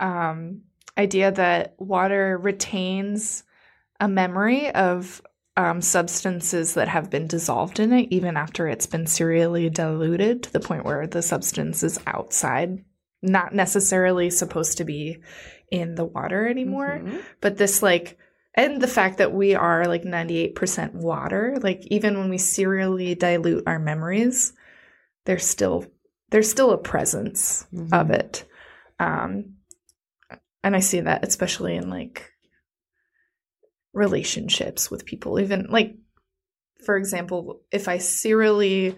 [0.00, 0.62] um,
[0.98, 3.44] idea that water retains
[4.00, 5.22] a memory of
[5.56, 10.52] um, substances that have been dissolved in it, even after it's been serially diluted to
[10.52, 12.84] the point where the substance is outside,
[13.22, 15.18] not necessarily supposed to be
[15.70, 17.00] in the water anymore.
[17.02, 17.22] Mhm.
[17.40, 18.18] But this, like,
[18.54, 23.64] and the fact that we are like 98% water, like, even when we serially dilute
[23.66, 24.52] our memories,
[25.24, 25.86] there's still
[26.30, 27.92] there's still a presence Mhm.
[27.92, 28.44] of it.
[28.98, 29.55] Um,
[30.66, 32.32] and I see that especially in like
[33.92, 35.94] relationships with people, even like,
[36.84, 38.96] for example, if I serially,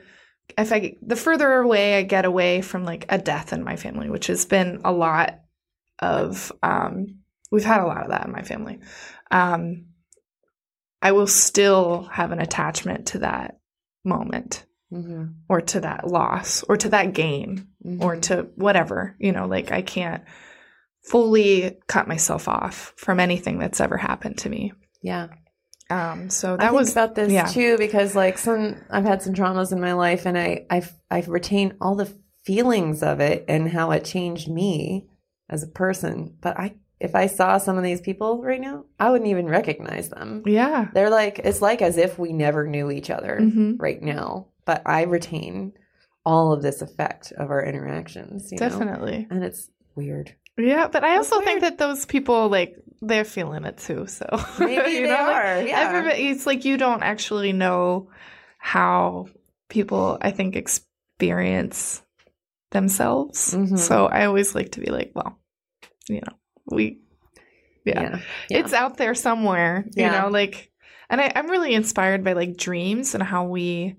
[0.57, 4.09] if I, the further away I get away from like a death in my family,
[4.09, 5.41] which has been a lot
[5.99, 7.19] of, um,
[7.51, 8.79] we've had a lot of that in my family.
[9.31, 9.89] Um,
[11.03, 13.59] I will still have an attachment to that
[14.05, 15.35] moment Mhm.
[15.51, 18.03] or to that loss or to that gain Mhm.
[18.03, 20.25] or to whatever you know like i can't
[21.11, 24.73] fully cut myself off from anything that's ever happened to me
[25.03, 25.29] yeah.
[25.91, 27.47] Um, so I that was about this yeah.
[27.47, 31.29] too because like some I've had some traumas in my life and I I've I've
[31.29, 32.13] retained all the
[32.45, 35.09] feelings of it and how it changed me
[35.49, 36.37] as a person.
[36.41, 40.11] But I if I saw some of these people right now, I wouldn't even recognize
[40.11, 40.43] them.
[40.45, 40.89] Yeah.
[40.93, 43.77] They're like it's like as if we never knew each other Mhm.
[43.81, 44.49] right now.
[44.67, 45.73] But I retain
[46.27, 48.53] all of this effect of our interactions.
[48.53, 48.69] You know?
[48.69, 49.27] Definitely.
[49.31, 50.35] And it's weird.
[50.59, 54.07] Yeah, but I also think that those people like they're feeling it too.
[54.07, 54.27] So
[54.59, 55.63] Maybe You they know, are.
[55.63, 55.81] Yeah.
[55.89, 58.11] Everybody, it's like you don't actually know
[58.59, 59.27] how
[59.69, 62.03] people, I think, experience
[62.71, 63.55] themselves.
[63.55, 63.79] Mhm.
[63.79, 65.39] So I always like to be like, well,
[66.09, 66.37] you know,
[66.67, 67.01] we,
[67.85, 68.19] yeah, yeah.
[68.51, 68.59] Yeah.
[68.59, 70.71] it's out there somewhere, you know, like,
[71.09, 73.97] and I, I'm really inspired by like dreams and how we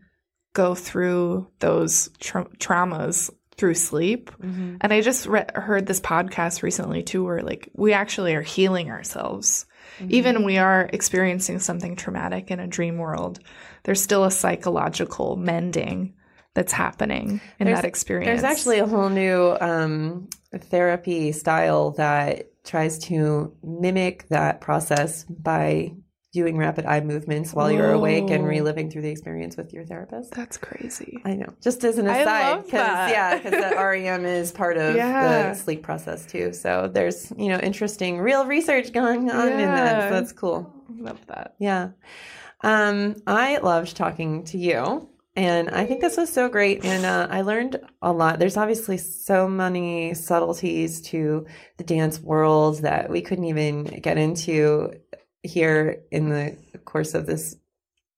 [0.53, 4.31] go through those tra- traumas through sleep.
[4.41, 4.77] Mhm.
[4.81, 8.89] And I just re- heard this podcast recently too, where like we actually are healing
[8.89, 9.65] ourselves.
[9.99, 10.13] Mm-hmm.
[10.13, 13.39] Even we are experiencing something traumatic in a dream world,
[13.83, 16.13] there's still a psychological mending
[16.55, 18.41] that's happening in There's- that experience.
[18.41, 25.93] There's actually a whole new um, therapy style that tries to mimic that process by
[26.31, 30.31] doing rapid eye movements while you're awake and reliving through the experience with your therapist.
[30.31, 31.19] that's crazy.
[31.25, 31.53] I know.
[31.61, 33.09] Just as an aside, that.
[33.11, 35.49] yeah, because the REM is part of Yeah.
[35.49, 36.53] the sleep process too.
[36.53, 40.09] So there's you know interesting real research going on in that.
[40.09, 40.71] So that's cool.
[40.97, 41.55] Love that.
[41.59, 41.89] Yeah.
[42.61, 45.09] Um, I loved talking to you.
[45.35, 46.83] And I think this was so great.
[46.83, 48.39] And uh, I learned a lot.
[48.39, 51.45] There's obviously so many subtleties to
[51.77, 54.91] the dance world that we couldn't even get into
[55.43, 57.55] here in the course of this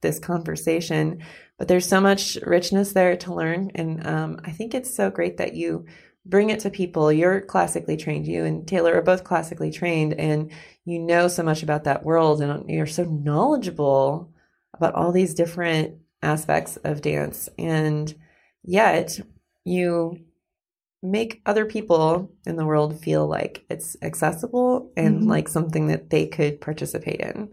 [0.01, 1.23] this conversation.
[1.59, 3.71] But there's so much richness there to learn.
[3.75, 5.85] And um, I think it's so great that you
[6.25, 7.11] bring it to people.
[7.11, 8.25] You're classically trained.
[8.25, 10.13] You and Taylor are both classically trained.
[10.13, 10.51] And
[10.85, 14.31] you know so much about that world and you're so knowledgeable
[14.73, 18.13] about all these different aspects of dance and
[18.63, 19.19] yet
[19.63, 20.19] you
[21.03, 25.27] make other people in the world feel like it's accessible and Mhm.
[25.27, 27.49] like something that they could participate in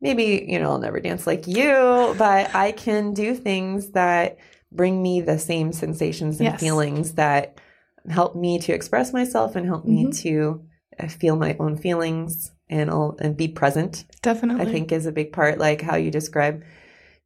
[0.00, 4.36] maybe you know i'll never dance like you but i can do things that
[4.70, 6.60] bring me the same sensations and Yes.
[6.60, 7.58] feelings that
[8.10, 10.16] help me to express myself and help me Mhm.
[10.22, 10.62] to
[11.00, 14.66] uh, feel my own feelings and I'll, and be present Definitely.
[14.66, 16.62] I think is a big part, like how you describe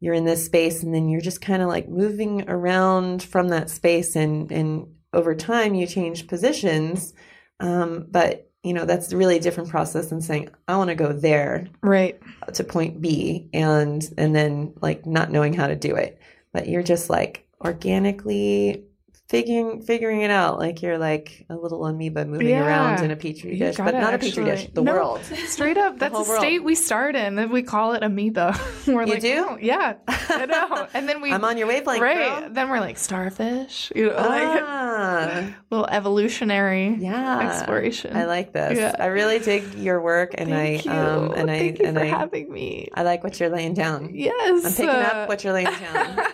[0.01, 3.71] you're in this space and then you're just kind of like moving around from that
[3.71, 7.15] space and and over time you change positions.
[7.61, 11.13] Um, but you know, that's really a different process than saying, I want to go
[11.13, 12.21] there right.
[12.53, 16.21] to point B and and then like not knowing how to do it.
[16.53, 18.85] But you're just like organically
[19.29, 22.65] figuring figuring it out like you're like a little amoeba moving Yeah.
[22.67, 25.99] around in a petri dish but not a petri dish the No, world Straight up,
[26.03, 26.39] that's a world.
[26.41, 27.39] state we start in.
[27.39, 28.59] And we call it amoeba.
[28.87, 29.47] we're You like, do?
[29.51, 30.87] "Oh, yeah, I know.
[30.95, 32.41] And then we i'm on your wavelength right.
[32.41, 32.51] girl.
[32.51, 33.93] Then we're like starfish.
[33.95, 38.17] You know, like Ah, little evolutionary yeah exploration.
[38.17, 38.97] i like this Yeah.
[38.99, 42.03] i really dig your work and Thank i um and i Thank you and for
[42.05, 42.89] i having me.
[42.95, 46.27] i like what you're laying down Yes, i'm picking uh, up what you're laying down.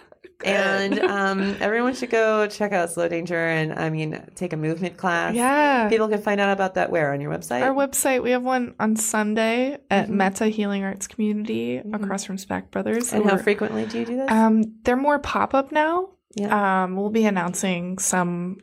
[0.45, 4.97] And um, everyone should go check out Slow Danger and I mean take a movement
[4.97, 5.35] class.
[5.35, 5.89] yeah.
[5.89, 7.63] People can find out about that where on your website.
[7.63, 10.11] Our website, we have one on Sunday at Mhm.
[10.11, 11.95] Meta Healing Arts Community Mhm.
[11.95, 13.13] across from Spak Brothers.
[13.13, 14.31] and how frequently do you do this?
[14.31, 16.11] Um, they're more pop up now.
[16.37, 16.85] yeah.
[16.85, 18.59] Um, we'll be announcing some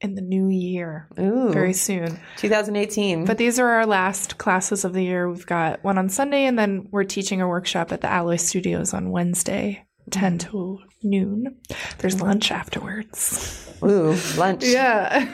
[0.00, 2.18] in the new year Ooh, very soon.
[2.36, 3.24] 2018.
[3.24, 5.30] But these are our last classes of the year.
[5.30, 8.92] We've got one on Sunday, and then we're teaching a workshop at the Alloy Studios
[8.92, 11.56] on Wednesday, 10 to noon.
[11.98, 13.60] There's lunch afterwards.
[13.82, 14.64] Ooh, lunch.
[14.64, 15.26] Yeah.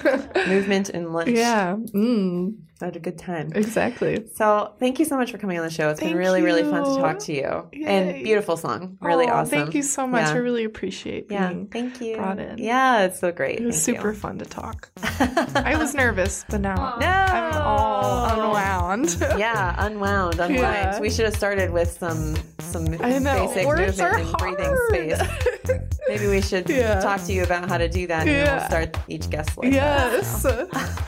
[0.48, 1.30] Movement and lunch.
[1.30, 1.76] yeah.
[1.94, 3.52] Mm, Had a good time.
[3.54, 4.26] exactly.
[4.34, 5.90] So thank you so much for coming on the show.
[5.90, 7.68] It's been Thank really, really fun to talk to you.
[7.72, 7.84] Yay.
[7.86, 8.96] And beautiful song.
[9.02, 9.50] Really Aw, awesome.
[9.50, 10.22] Thank you so much.
[10.26, 10.32] Yeah.
[10.32, 11.40] I really appreciate being.
[11.40, 12.16] Yeah, thank you.
[12.16, 12.56] brought in.
[12.58, 13.60] Yeah, it's so great.
[13.60, 14.16] It was Thank super you.
[14.18, 14.90] fun to talk.
[15.20, 17.06] I was nervous, but now No.
[17.06, 19.16] I'm all unwound.
[19.38, 20.58] yeah, unwound, unwind.
[20.58, 21.00] Yeah.
[21.00, 23.46] We should have started with some some I know.
[23.48, 25.80] basic Words movement and breathing space.
[26.08, 27.00] Maybe we should Yeah.
[27.00, 28.56] talk to you about how to do that, and Yeah.
[28.58, 30.44] we'll start each guest like yes.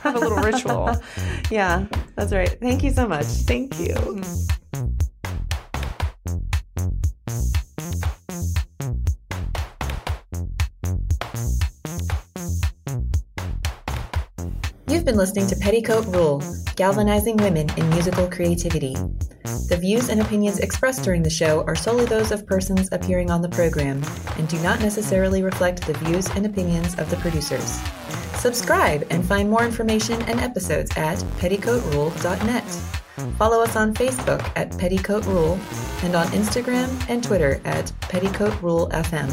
[0.03, 0.86] Have a little ritual.
[0.86, 1.01] that.
[1.62, 1.86] Yeah,
[2.16, 2.59] that's right.
[2.60, 3.26] Thank you so much.
[3.47, 3.94] Thank you.
[14.89, 16.43] You've been listening to Petticoat Rule
[16.74, 18.94] Galvanizing Women in Musical Creativity.
[19.68, 23.40] The views and opinions expressed during the show are solely those of persons appearing on
[23.40, 24.02] the program
[24.36, 27.80] and do not necessarily reflect the views and opinions of the producers.
[28.43, 32.64] Subscribe and find more information and episodes at petticoatrule.net.
[33.39, 35.60] Follow us on Facebook at Petticoat Rule
[36.02, 39.31] and on Instagram and Twitter at Petticoat Rule FM.